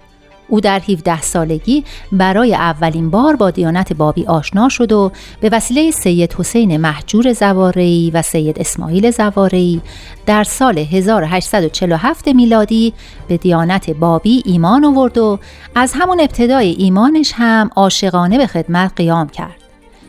او 0.50 0.60
در 0.60 0.80
17 0.88 1.22
سالگی 1.22 1.84
برای 2.12 2.54
اولین 2.54 3.10
بار 3.10 3.36
با 3.36 3.50
دیانت 3.50 3.92
بابی 3.92 4.26
آشنا 4.26 4.68
شد 4.68 4.92
و 4.92 5.12
به 5.40 5.48
وسیله 5.52 5.90
سید 5.90 6.34
حسین 6.38 6.76
محجور 6.76 7.32
زوارعی 7.32 8.10
و 8.14 8.22
سید 8.22 8.58
اسماعیل 8.60 9.10
زوارعی 9.10 9.80
در 10.26 10.44
سال 10.44 10.78
1847 10.78 12.28
میلادی 12.28 12.92
به 13.28 13.36
دیانت 13.36 13.90
بابی 13.90 14.42
ایمان 14.46 14.84
آورد 14.84 15.18
و 15.18 15.38
از 15.74 15.92
همون 15.92 16.20
ابتدای 16.20 16.68
ایمانش 16.68 17.32
هم 17.36 17.70
عاشقانه 17.76 18.38
به 18.38 18.46
خدمت 18.46 18.92
قیام 18.96 19.28
کرد. 19.28 19.60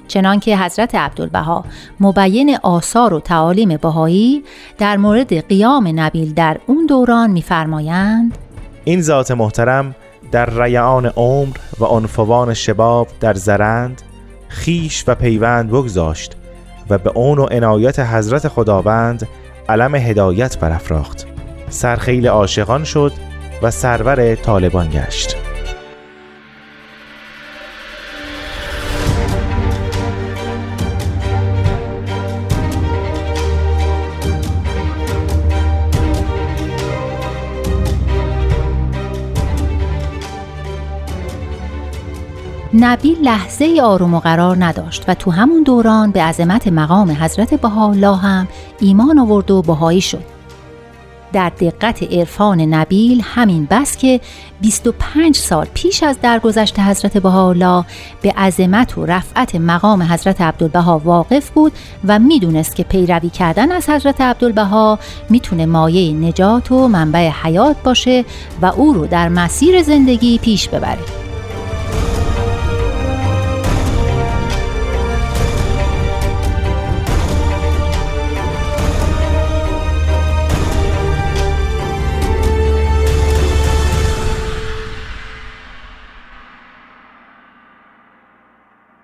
چنانکه 0.08 0.58
حضرت 0.58 0.96
عبدالبها 0.96 1.66
مبین 2.00 2.58
آثار 2.64 3.14
و 3.14 3.20
تعالیم 3.20 3.78
بهایی 3.78 4.44
در 4.78 4.98
مورد 4.98 5.48
قیام 5.48 6.00
نبیل 6.00 6.34
در 6.34 6.58
اون 6.68 6.86
دوران 6.86 7.30
می‌فرمایند 7.30 8.38
این 8.84 9.02
ذات 9.02 9.32
محترم 9.32 9.96
در 10.32 10.64
ریعان 10.64 11.06
عمر 11.06 11.58
و 11.80 11.86
عنفوان 11.86 12.54
شباب 12.54 13.08
در 13.20 13.34
زرند 13.34 14.02
خیش 14.48 15.04
و 15.08 15.16
پیوند 15.16 15.70
بگذاشت 15.70 16.36
و 16.90 16.98
به 16.98 17.12
اون 17.16 17.40
و 17.40 17.44
عنایت 17.44 18.00
حضرت 18.00 18.48
خداوند 18.48 19.28
علم 19.70 19.96
هدایت 19.96 20.60
برافراخت. 20.60 21.28
سرخیل 21.70 22.28
عاشقان 22.28 22.84
شد 22.84 23.12
و 23.62 23.72
سرور 23.72 24.36
طالبان 24.36 24.90
گشت. 24.90 25.51
نبی 42.74 43.18
لحظه 43.22 43.80
آروم 43.84 44.14
و 44.14 44.20
قرار 44.20 44.64
نداشت 44.64 45.04
و 45.08 45.14
تو 45.14 45.32
همون 45.32 45.64
دوران 45.64 46.12
به 46.12 46.24
عظمت 46.24 46.68
مقام 46.68 47.12
حضرت 47.12 47.54
بهاءالله 47.54 48.18
هم 48.18 48.48
ایمان 48.80 49.20
آورد 49.20 49.52
و 49.52 49.62
بهایی 49.62 50.02
شد. 50.02 50.24
در 51.34 51.50
دقت 51.50 52.04
عرفان 52.04 52.62
نبیل 52.62 53.22
همین 53.26 53.68
بس 53.72 53.98
که 53.98 54.22
25 54.62 55.36
سال 55.36 55.68
پیش 55.74 56.04
از 56.04 56.22
درگذشت 56.22 56.80
حضرت 56.80 57.18
بهاءالله 57.18 57.86
به 58.22 58.32
عظمت 58.32 58.98
و 58.98 59.06
رفعت 59.06 59.56
مقام 59.56 60.02
حضرت 60.02 60.42
عبدالبها 60.42 61.00
واقف 61.00 61.50
بود 61.50 61.72
و 62.08 62.20
می‌دونست 62.20 62.76
که 62.76 62.84
پیروی 62.84 63.30
کردن 63.30 63.72
از 63.72 63.90
حضرت 63.90 64.22
عبدالبها 64.22 65.00
می‌تونه 65.30 65.66
مایه 65.66 66.14
نجات 66.14 66.72
و 66.72 66.88
منبع 66.88 67.30
حیات 67.30 67.84
باشه 67.84 68.26
و 68.62 68.66
او 68.66 68.94
رو 68.94 69.08
در 69.08 69.30
مسیر 69.30 69.84
زندگی 69.84 70.38
پیش 70.38 70.70
ببره. 70.70 71.21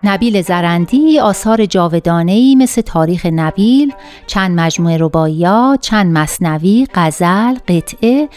نبیل 0.07 0.41
زرندی 0.41 1.19
آثار 1.19 1.65
جاودانه‌ای 1.65 2.55
مثل 2.55 2.81
تاریخ 2.81 3.25
نبیل، 3.25 3.93
چند 4.27 4.59
مجموعه 4.59 4.97
رباعیات، 4.97 5.81
چند 5.81 6.17
مصنوی، 6.17 6.87
غزل، 6.93 7.53
قطعه 7.67 8.29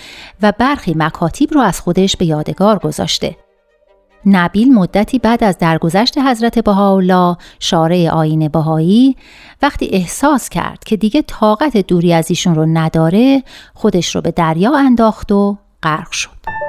و 0.42 0.52
برخی 0.58 0.94
مکاتیب 0.96 1.54
رو 1.54 1.60
از 1.60 1.80
خودش 1.80 2.16
به 2.16 2.26
یادگار 2.26 2.78
گذاشته. 2.78 3.36
نبیل 4.26 4.74
مدتی 4.74 5.18
بعد 5.18 5.44
از 5.44 5.58
درگذشت 5.58 6.18
حضرت 6.18 6.58
بهاءالله 6.58 7.36
شارع 7.60 8.08
آین 8.08 8.48
بهایی 8.48 9.16
وقتی 9.62 9.88
احساس 9.92 10.48
کرد 10.48 10.84
که 10.84 10.96
دیگه 10.96 11.22
طاقت 11.22 11.76
دوری 11.76 12.12
از 12.12 12.30
ایشون 12.30 12.54
رو 12.54 12.66
نداره 12.66 13.42
خودش 13.74 14.14
رو 14.14 14.20
به 14.20 14.30
دریا 14.30 14.76
انداخت 14.76 15.32
و 15.32 15.56
غرق 15.82 16.10
شد. 16.10 16.59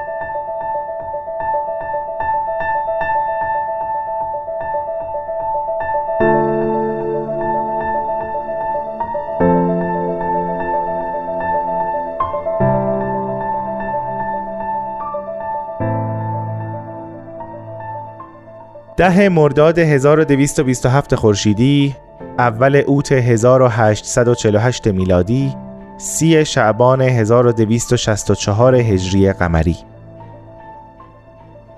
ده 19.02 19.28
مرداد 19.28 19.78
1227 19.78 21.14
خورشیدی 21.14 21.94
اول 22.38 22.76
اوت 22.76 23.12
1848 23.12 24.88
میلادی 24.88 25.54
سی 25.96 26.44
شعبان 26.44 27.00
1264 27.00 28.74
هجری 28.74 29.32
قمری. 29.32 29.76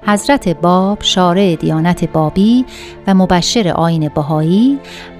حضرت 0.06 0.48
باب 0.48 0.98
شارع 1.02 1.56
دیانت 1.56 2.12
بابی 2.12 2.64
و 3.06 3.14
مبشر 3.14 3.68
آین 3.68 4.08
بهایی 4.08 4.78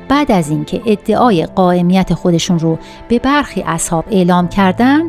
بعد 0.09 0.33
از 0.33 0.51
اینکه 0.51 0.83
ادعای 0.87 1.47
قائمیت 1.47 2.15
خودشون 2.15 2.59
رو 2.59 2.79
به 3.09 3.19
برخی 3.19 3.63
اصحاب 3.67 4.05
اعلام 4.11 4.49
کردن 4.49 5.03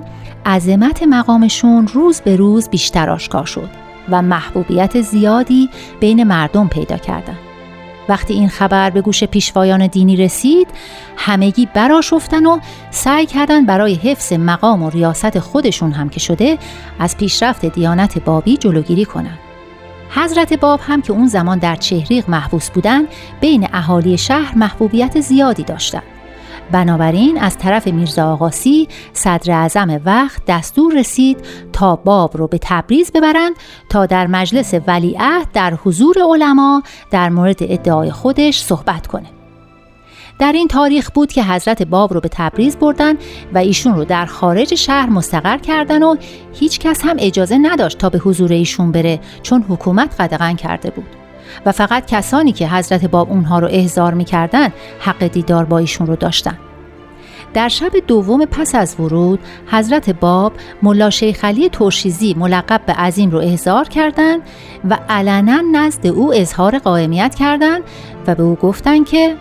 عظمت 0.46 1.04
مقامشون 1.04 1.88
روز 1.88 2.22
به 2.22 2.36
روز 2.36 2.70
بیشتر 2.70 3.10
آشکار 3.10 3.46
شد. 3.46 3.85
و 4.10 4.22
محبوبیت 4.22 5.02
زیادی 5.02 5.70
بین 6.00 6.24
مردم 6.24 6.68
پیدا 6.68 6.98
کردند. 6.98 7.38
وقتی 8.10 8.34
این 8.34 8.50
خبر 8.50 8.90
به 8.90 9.02
گوش 9.02 9.24
پیشوایان 9.24 9.88
دینی 9.88 10.16
رسید 10.16 10.68
همگی 11.18 11.68
براشفتن 11.74 12.46
و 12.46 12.60
سعی 12.92 13.26
کردن 13.26 13.66
برای 13.66 13.94
حفظ 13.94 14.34
مقام 14.34 14.84
و 14.84 14.90
ریاست 14.90 15.40
خودشون 15.40 15.92
هم 15.92 16.10
که 16.10 16.20
شده 16.20 16.58
از 17.00 17.18
پیشرفت 17.18 17.66
دیانت 17.66 18.20
بابی 18.20 18.58
جلوگیری 18.58 19.06
کنند. 19.06 19.40
حضرت 20.10 20.54
باب 20.54 20.80
هم 20.84 21.02
که 21.02 21.14
اون 21.14 21.28
زمان 21.28 21.60
در 21.60 21.76
چهریق 21.76 22.30
محبوس 22.30 22.70
بودن 22.70 23.04
بین 23.42 23.68
اهالی 23.74 24.18
شهر 24.18 24.58
محبوبیت 24.58 25.22
زیادی 25.22 25.64
داشتند. 25.64 26.15
بنابراین 26.72 27.38
از 27.38 27.58
طرف 27.58 27.88
میرزا 27.88 28.32
آقاسی 28.32 28.88
صدر 29.14 29.54
اعظم 29.54 30.02
وقت 30.06 30.42
دستور 30.48 30.94
رسید 31.00 31.46
تا 31.74 31.96
باب 31.96 32.38
رو 32.38 32.48
به 32.48 32.60
تبریز 32.62 33.12
ببرند 33.12 33.54
تا 33.90 34.06
در 34.06 34.28
مجلس 34.28 34.74
ولیعهد 34.88 35.52
در 35.54 35.74
حضور 35.74 36.16
علما 36.30 36.84
در 37.12 37.30
مورد 37.30 37.58
ادعای 37.62 38.12
خودش 38.12 38.62
صحبت 38.62 39.08
کنه. 39.08 39.26
در 40.40 40.52
این 40.52 40.68
تاریخ 40.68 41.12
بود 41.12 41.32
که 41.32 41.44
حضرت 41.44 41.84
باب 41.84 42.14
رو 42.14 42.20
به 42.20 42.30
تبریز 42.32 42.78
بردن 42.78 43.14
و 43.54 43.58
ایشون 43.58 43.96
رو 43.96 44.06
در 44.06 44.26
خارج 44.26 44.76
شهر 44.76 45.10
مستقر 45.10 45.58
کردن 45.58 46.04
و 46.04 46.16
هیچ 46.54 46.80
کس 46.80 47.02
هم 47.04 47.16
اجازه 47.20 47.58
نداشت 47.58 47.98
تا 47.98 48.10
به 48.10 48.18
حضور 48.18 48.54
ایشون 48.54 48.92
بره 48.92 49.20
چون 49.44 49.66
حکومت 49.70 50.22
قدغن 50.22 50.56
کرده 50.56 50.90
بود. 50.90 51.25
و 51.66 51.72
فقط 51.72 52.06
کسانی 52.06 52.52
که 52.52 52.68
حضرت 52.68 53.06
باب 53.06 53.30
اونها 53.30 53.60
رو 53.60 53.68
احضار 53.72 54.14
می‌کردن 54.14 54.70
حق 55.00 55.28
دیدار 55.28 55.66
با 55.66 55.78
ایشون 55.78 56.08
رو 56.08 56.16
داشتن. 56.16 56.58
در 57.56 57.70
شب 57.70 57.92
دوم 58.08 58.46
پس 58.46 58.76
از 58.76 58.96
ورود 59.00 59.40
حضرت 59.68 60.10
باب 60.10 60.54
ملا 60.84 61.10
شیخ 61.10 61.46
علی 61.46 61.70
ترشیزی 61.70 62.36
ملقب 62.38 62.82
به 62.86 62.94
عظیم 62.94 63.30
رو 63.30 63.40
احضار 63.40 63.88
کردند 63.88 64.42
و 64.90 64.98
علنا 65.10 65.62
نزد 65.72 66.08
او 66.08 66.34
اظهار 66.34 66.80
قائمیت 66.80 67.36
کردند 67.36 67.84
و 68.28 68.36
به 68.36 68.44
او 68.44 68.56
گفتند 68.56 69.06
که 69.06 69.36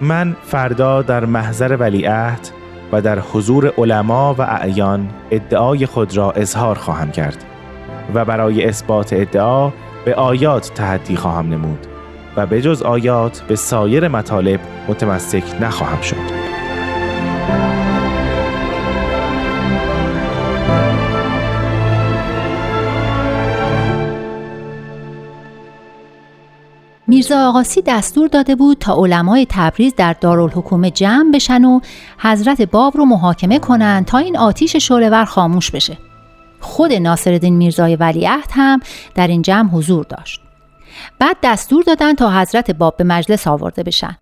من 0.00 0.36
فردا 0.42 1.02
در 1.02 1.24
محضر 1.24 1.76
ولیعهد 1.76 2.48
و 2.92 3.00
در 3.00 3.18
حضور 3.18 3.72
علما 3.78 4.34
و 4.34 4.42
اعیان 4.42 5.08
ادعای 5.30 5.86
خود 5.86 6.16
را 6.16 6.30
اظهار 6.30 6.78
خواهم 6.78 7.10
کرد 7.10 7.44
و 8.14 8.24
برای 8.24 8.64
اثبات 8.64 9.12
ادعا 9.12 9.72
به 10.04 10.14
آیات 10.14 10.74
تحدی 10.74 11.16
خواهم 11.16 11.48
نمود 11.48 11.86
و 12.36 12.46
به 12.46 12.62
جز 12.62 12.82
آیات 12.82 13.40
به 13.40 13.56
سایر 13.56 14.08
مطالب 14.08 14.60
متمسک 14.88 15.44
نخواهم 15.60 16.00
شد 16.00 16.40
میرزا 27.06 27.48
آقاسی 27.48 27.82
دستور 27.86 28.28
داده 28.28 28.56
بود 28.56 28.78
تا 28.78 28.94
علمای 28.94 29.46
تبریز 29.48 29.94
در 29.96 30.16
دارالحکومه 30.20 30.90
جمع 30.90 31.30
بشن 31.34 31.64
و 31.64 31.80
حضرت 32.18 32.62
باب 32.62 32.96
رو 32.96 33.04
محاکمه 33.04 33.58
کنند 33.58 34.04
تا 34.04 34.18
این 34.18 34.38
آتیش 34.38 34.76
شعلهور 34.76 35.24
خاموش 35.24 35.70
بشه. 35.70 36.09
خود 36.60 36.92
ناصرالدین 36.92 37.56
میرزای 37.56 37.96
ولیعهد 37.96 38.48
هم 38.50 38.80
در 39.14 39.26
این 39.26 39.42
جمع 39.42 39.70
حضور 39.70 40.04
داشت. 40.04 40.40
بعد 41.18 41.36
دستور 41.42 41.82
دادن 41.82 42.14
تا 42.14 42.40
حضرت 42.40 42.70
باب 42.70 42.96
به 42.96 43.04
مجلس 43.04 43.46
آورده 43.46 43.82
بشن. 43.82 44.16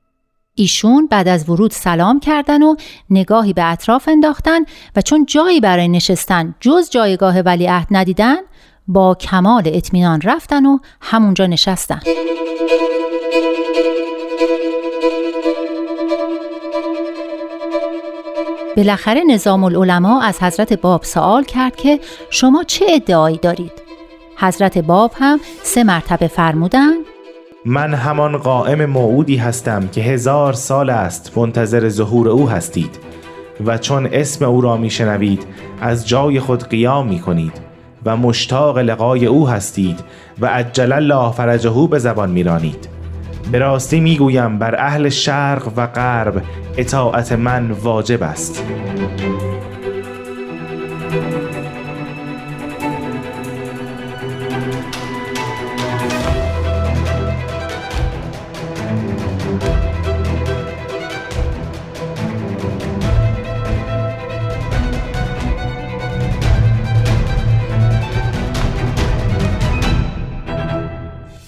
ایشون 0.55 1.07
بعد 1.07 1.28
از 1.28 1.49
ورود 1.49 1.70
سلام 1.70 2.20
کردن 2.20 2.62
و 2.62 2.74
نگاهی 3.11 3.53
به 3.53 3.64
اطراف 3.64 4.09
انداختن 4.09 4.61
و 4.97 5.01
چون 5.01 5.26
جایی 5.26 5.61
برای 5.61 5.89
نشستن 5.89 6.55
جز 6.61 6.91
جایگاه 6.91 7.41
ولیعهد 7.41 7.86
ندیدن 7.91 8.36
با 8.89 9.14
کمال 9.14 9.62
اطمینان 9.66 10.20
رفتن 10.20 10.66
و 10.66 10.78
همونجا 11.01 11.47
نشستن. 11.47 12.01
بالاخره 18.79 19.24
نظام 19.24 19.64
العلماء 19.64 20.22
از 20.22 20.43
حضرت 20.43 20.72
باب 20.72 21.05
سوال 21.05 21.45
کرد 21.45 21.76
که 21.76 22.01
شما 22.31 22.64
چه 22.66 22.85
ادعایی 22.89 23.39
دارید؟ 23.39 23.72
حضرت 24.37 24.79
باب 24.79 25.12
هم 25.14 25.41
سه 25.62 25.85
مرتبه 25.85 26.26
فرمودند 26.26 27.05
من 27.64 27.95
همان 27.95 28.37
قائم 28.37 28.85
موعودی 28.85 29.37
هستم 29.37 29.89
که 29.89 30.01
هزار 30.01 30.53
سال 30.53 30.91
است 30.91 31.39
منتظر 31.39 31.89
ظهور 31.89 32.29
او 32.29 32.49
هستید 32.49 32.99
و 33.66 33.79
چون 33.79 34.09
اسم 34.12 34.45
او 34.45 34.61
را 34.61 34.76
میشنوید 34.76 35.47
از 35.81 36.09
جای 36.09 36.41
خود 36.41 36.68
قیام 36.68 37.09
می 37.09 37.20
کنید 37.20 37.61
و 38.05 38.16
مشتاق 38.16 38.79
لقای 38.79 39.26
او 39.26 39.49
هستید 39.49 40.01
و 40.41 40.47
عجل 40.47 40.93
الله 40.93 41.33
فرجهو 41.33 41.87
به 41.87 41.99
زبان 41.99 42.31
میرانید 42.31 42.97
به 43.53 43.59
راستی 43.59 44.01
می‌گویم 44.01 44.59
بر 44.59 44.74
اهل 44.74 45.09
شرق 45.09 45.72
و 45.76 45.86
غرب 45.86 46.42
اطاعت 46.76 47.32
من 47.32 47.70
واجب 47.70 48.22
است. 48.22 48.64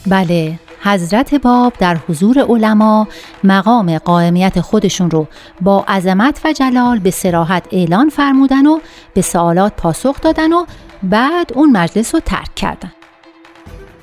بله 0.07 0.59
حضرت 0.83 1.35
باب 1.35 1.72
در 1.78 1.97
حضور 2.09 2.39
علما 2.39 3.09
مقام 3.45 3.99
قائمیت 3.99 4.61
خودشون 4.61 5.11
رو 5.11 5.26
با 5.61 5.85
عظمت 5.89 6.41
و 6.45 6.53
جلال 6.53 6.99
به 6.99 7.11
سراحت 7.11 7.66
اعلان 7.70 8.09
فرمودن 8.09 8.66
و 8.66 8.78
به 9.14 9.22
سوالات 9.22 9.72
پاسخ 9.76 10.20
دادن 10.20 10.53
و 10.53 10.64
بعد 11.03 11.53
اون 11.55 11.72
مجلس 11.72 12.14
رو 12.14 12.20
ترک 12.20 12.55
کردن. 12.55 12.93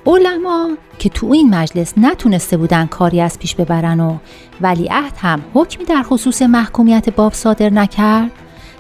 علما 0.05 0.69
که 0.99 1.09
تو 1.09 1.32
این 1.32 1.55
مجلس 1.55 1.93
نتونسته 1.97 2.57
بودن 2.57 2.86
کاری 2.86 3.21
از 3.21 3.39
پیش 3.39 3.55
ببرن 3.55 3.99
و 3.99 4.17
ولیعهد 4.61 5.13
هم 5.17 5.41
حکمی 5.53 5.86
در 5.86 6.03
خصوص 6.03 6.41
محکومیت 6.41 7.09
باب 7.09 7.34
صادر 7.34 7.69
نکرد 7.69 8.32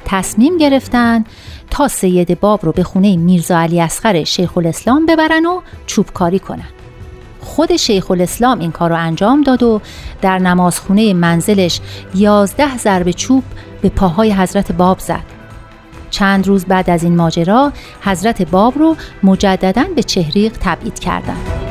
تصمیم 0.05 0.57
گرفتن 0.57 1.23
تا 1.69 1.87
سید 1.87 2.39
باب 2.39 2.65
رو 2.65 2.71
به 2.71 2.83
خونه 2.83 3.15
میرزا 3.15 3.59
علی 3.59 3.81
اصغر 3.81 4.23
شیخ 4.23 4.57
الاسلام 4.57 5.05
ببرن 5.05 5.45
و 5.45 5.61
چوبکاری 5.85 6.39
کنن. 6.39 6.76
خود 7.47 7.75
شیخ 7.75 8.11
الاسلام 8.11 8.59
این 8.59 8.71
کار 8.71 8.89
رو 8.89 8.95
انجام 8.95 9.41
داد 9.41 9.63
و 9.63 9.81
در 10.21 10.39
نمازخونه 10.39 11.13
منزلش 11.13 11.79
یازده 12.15 12.77
ضرب 12.77 13.11
چوب 13.11 13.43
به 13.81 13.89
پاهای 13.89 14.33
حضرت 14.33 14.71
باب 14.71 14.99
زد 14.99 15.23
چند 16.09 16.47
روز 16.47 16.65
بعد 16.65 16.89
از 16.89 17.03
این 17.03 17.15
ماجرا 17.15 17.73
حضرت 18.01 18.41
باب 18.41 18.77
رو 18.77 18.95
مجددا 19.23 19.83
به 19.95 20.03
چهریق 20.03 20.57
تبعید 20.61 20.99
کردند. 20.99 21.67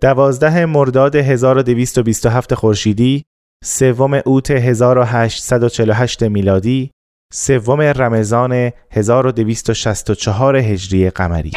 دوازده 0.00 0.66
مرداد 0.66 1.16
1227 1.16 2.54
خورشیدی 2.54 3.24
سوم 3.64 4.20
اوت 4.24 4.50
1848 4.50 6.22
میلادی 6.22 6.90
سوم 7.32 7.80
رمضان 7.80 8.70
1264 8.90 10.56
هجری 10.56 11.10
قمری. 11.10 11.50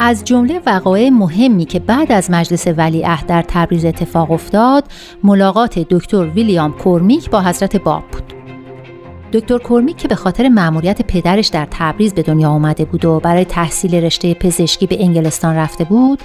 از 0.00 0.24
جمله 0.24 0.60
وقایع 0.66 1.10
مهمی 1.10 1.64
که 1.64 1.80
بعد 1.80 2.12
از 2.12 2.30
مجلس 2.30 2.66
ولیعهد 2.66 3.26
در 3.26 3.44
تبریز 3.48 3.84
اتفاق 3.84 4.30
افتاد 4.30 4.84
ملاقات 5.24 5.78
دکتر 5.78 6.24
ویلیام 6.24 6.72
کورمیک 6.72 7.30
با 7.30 7.42
حضرت 7.42 7.76
باب. 7.76 8.04
دکتر 9.32 9.58
کورمیک 9.58 9.96
که 9.96 10.08
به 10.08 10.14
خاطر 10.14 10.48
مأموریت 10.48 11.02
پدرش 11.02 11.46
در 11.46 11.68
تبریز 11.70 12.14
به 12.14 12.22
دنیا 12.22 12.48
آمده 12.48 12.84
بود 12.84 13.04
و 13.04 13.20
برای 13.20 13.44
تحصیل 13.44 13.94
رشته 13.94 14.34
پزشکی 14.34 14.86
به 14.86 15.02
انگلستان 15.04 15.56
رفته 15.56 15.84
بود 15.84 16.22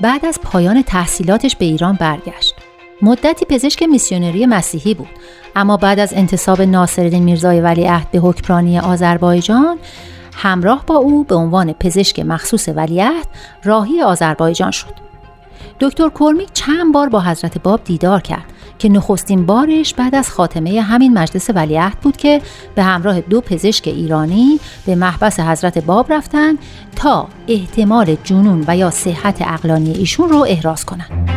بعد 0.00 0.24
از 0.24 0.40
پایان 0.40 0.82
تحصیلاتش 0.82 1.56
به 1.56 1.64
ایران 1.64 1.94
برگشت. 1.94 2.54
مدتی 3.02 3.44
پزشک 3.44 3.82
میسیونری 3.82 4.46
مسیحی 4.46 4.94
بود 4.94 5.08
اما 5.56 5.76
بعد 5.76 5.98
از 5.98 6.12
انتصاب 6.14 6.62
ناصرالدین 6.62 7.22
میرزای 7.22 7.60
ولیعهد 7.60 8.10
به 8.10 8.18
حکمرانی 8.18 8.78
آذربایجان 8.78 9.78
همراه 10.32 10.86
با 10.86 10.96
او 10.96 11.24
به 11.24 11.34
عنوان 11.34 11.72
پزشک 11.72 12.20
مخصوص 12.20 12.68
ولیعهد 12.68 13.26
راهی 13.64 14.02
آذربایجان 14.02 14.70
شد. 14.70 14.94
دکتر 15.80 16.08
کرمیک 16.20 16.48
چند 16.52 16.92
بار 16.92 17.08
با 17.08 17.20
حضرت 17.20 17.62
باب 17.62 17.84
دیدار 17.84 18.20
کرد 18.20 18.44
که 18.80 18.88
نخستین 18.88 19.46
بارش 19.46 19.94
بعد 19.94 20.14
از 20.14 20.30
خاتمه 20.30 20.80
همین 20.80 21.18
مجلس 21.18 21.50
ولیعهد 21.54 22.00
بود 22.00 22.16
که 22.16 22.42
به 22.74 22.82
همراه 22.82 23.20
دو 23.20 23.40
پزشک 23.40 23.88
ایرانی 23.88 24.60
به 24.86 24.94
محبس 24.94 25.40
حضرت 25.40 25.78
باب 25.78 26.12
رفتند 26.12 26.58
تا 26.96 27.28
احتمال 27.48 28.16
جنون 28.24 28.64
و 28.68 28.76
یا 28.76 28.90
صحت 28.90 29.42
اقلانی 29.42 29.92
ایشون 29.92 30.28
رو 30.28 30.46
احراز 30.48 30.84
کنند. 30.84 31.30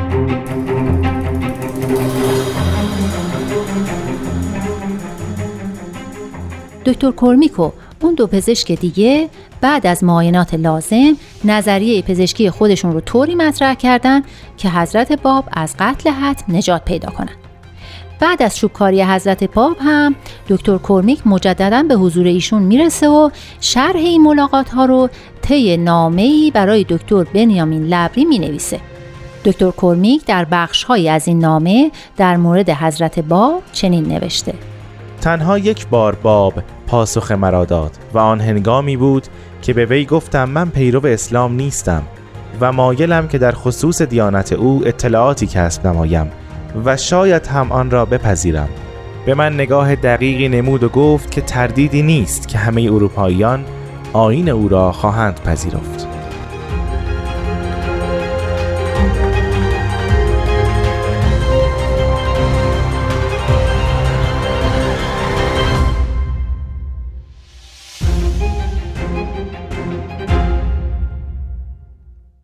دکتر 6.86 7.12
کرمیکو 7.12 7.72
اون 8.02 8.14
دو 8.14 8.28
پزشک 8.28 8.72
دیگه 8.72 9.30
بعد 9.64 9.88
از 9.88 10.04
معاینات 10.04 10.54
لازم 10.54 11.18
نظریه 11.44 12.02
پزشکی 12.02 12.50
خودشون 12.50 12.94
رو 12.94 13.02
طوری 13.02 13.36
مطرح 13.36 13.74
کردن 13.74 14.22
که 14.58 14.70
حضرت 14.70 15.22
باب 15.22 15.46
از 15.52 15.76
قتل 15.80 16.10
حتم 16.10 16.56
نجات 16.56 16.86
پیدا 16.86 17.10
کنند. 17.10 17.38
بعد 18.20 18.44
از 18.44 18.58
شوکاری 18.58 19.04
حضرت 19.04 19.44
باب 19.44 19.78
هم 19.80 20.16
دکتر 20.50 20.78
کرمیک 20.78 21.28
مجددا 21.28 21.84
به 21.84 21.96
حضور 21.96 22.28
ایشون 22.28 22.62
می‌رسه 22.62 23.08
و 23.08 23.30
شرح 23.60 23.96
این 23.96 24.22
ملاقات 24.22 24.70
ها 24.70 24.86
رو 24.86 25.10
طی 25.42 25.78
نامه‌ای 25.78 26.52
برای 26.52 26.86
دکتر 26.90 27.24
بنیامین 27.24 27.84
لبری 27.84 28.26
می 28.26 28.40
نویسه. 28.40 28.80
دکتر 29.46 29.72
کرمیک 29.72 30.26
در 30.26 30.46
بخش 30.52 30.86
از 30.90 31.28
این 31.28 31.40
نامه 31.40 31.92
در 32.18 32.38
مورد 32.38 32.70
حضرت 32.70 33.20
باب 33.20 33.64
چنین 33.74 34.06
نوشته 34.06 34.54
تنها 35.22 35.58
یک 35.58 35.88
بار 35.88 36.16
باب 36.16 36.54
پاسخ 36.94 37.32
مرا 37.32 37.66
داد 37.66 37.92
و 38.14 38.18
آن 38.18 38.42
هنگامی 38.42 38.98
بود 38.98 39.28
که 39.62 39.74
به 39.74 39.86
وی 39.86 40.06
گفتم 40.06 40.50
من 40.50 40.70
پیرو 40.70 41.06
اسلام 41.06 41.56
نیستم 41.56 42.04
و 42.62 42.72
مایلم 42.72 43.28
که 43.28 43.38
در 43.38 43.52
خصوص 43.52 44.02
دیانت 44.02 44.54
او 44.54 44.82
اطلاعاتی 44.86 45.48
کسب 45.48 45.88
نمایم 45.88 46.32
و 46.86 46.98
شاید 46.98 47.48
هم 47.48 47.72
آن 47.72 47.92
را 47.92 48.06
بپذیرم. 48.06 48.70
به 49.26 49.34
من 49.34 49.54
نگاه 49.54 49.96
دقیقی 49.96 50.50
نمود 50.50 50.84
و 50.84 50.90
گفت 50.90 51.32
که 51.32 51.42
تردیدی 51.42 52.02
نیست 52.02 52.48
که 52.48 52.58
همه 52.58 52.82
اروپاییان 52.82 53.66
آین 54.14 54.50
او 54.50 54.70
را 54.70 54.92
خواهند 54.92 55.40
پذیرفت. 55.40 56.13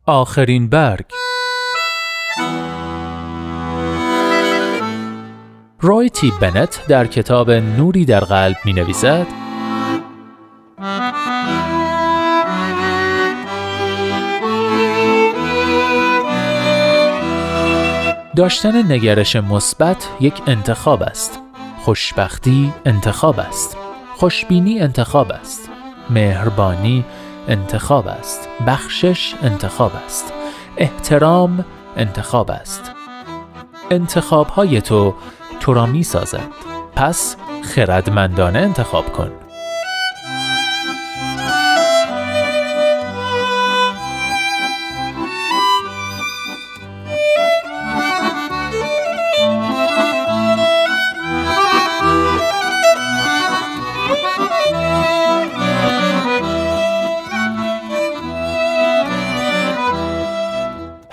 آخرین 0.09 0.69
برگ. 0.69 1.05
روی 5.79 6.09
تی 6.09 6.31
بنت 6.41 6.87
در 6.87 7.07
کتاب 7.07 7.51
نوری 7.51 8.05
در 8.05 8.19
قلب 8.19 8.55
می 8.65 8.73
نویسد 8.73 9.27
داشتن 18.35 18.91
نگرش 18.91 19.35
مثبت 19.35 20.09
یک 20.19 20.41
انتخاب 20.47 21.03
است. 21.03 21.39
خوشبختی 21.79 22.73
انتخاب 22.85 23.39
است. 23.39 23.77
خوشبینی 24.15 24.79
انتخاب 24.79 25.31
است. 25.31 25.69
مهربانی 26.09 27.05
انتخاب 27.49 28.07
است. 28.07 28.49
بخشش 28.67 29.35
انتخاب 29.41 29.91
است. 30.05 30.33
احترام 30.77 31.65
انتخاب 31.97 32.51
است. 32.51 32.91
انتخاب 33.91 34.47
های 34.47 34.81
تو 34.81 35.15
تو 35.59 35.73
را 35.73 35.85
می 35.85 36.03
سازد 36.03 36.47
پس 36.95 37.35
خردمندانه 37.63 38.59
انتخاب 38.59 39.13
کن. 39.13 39.48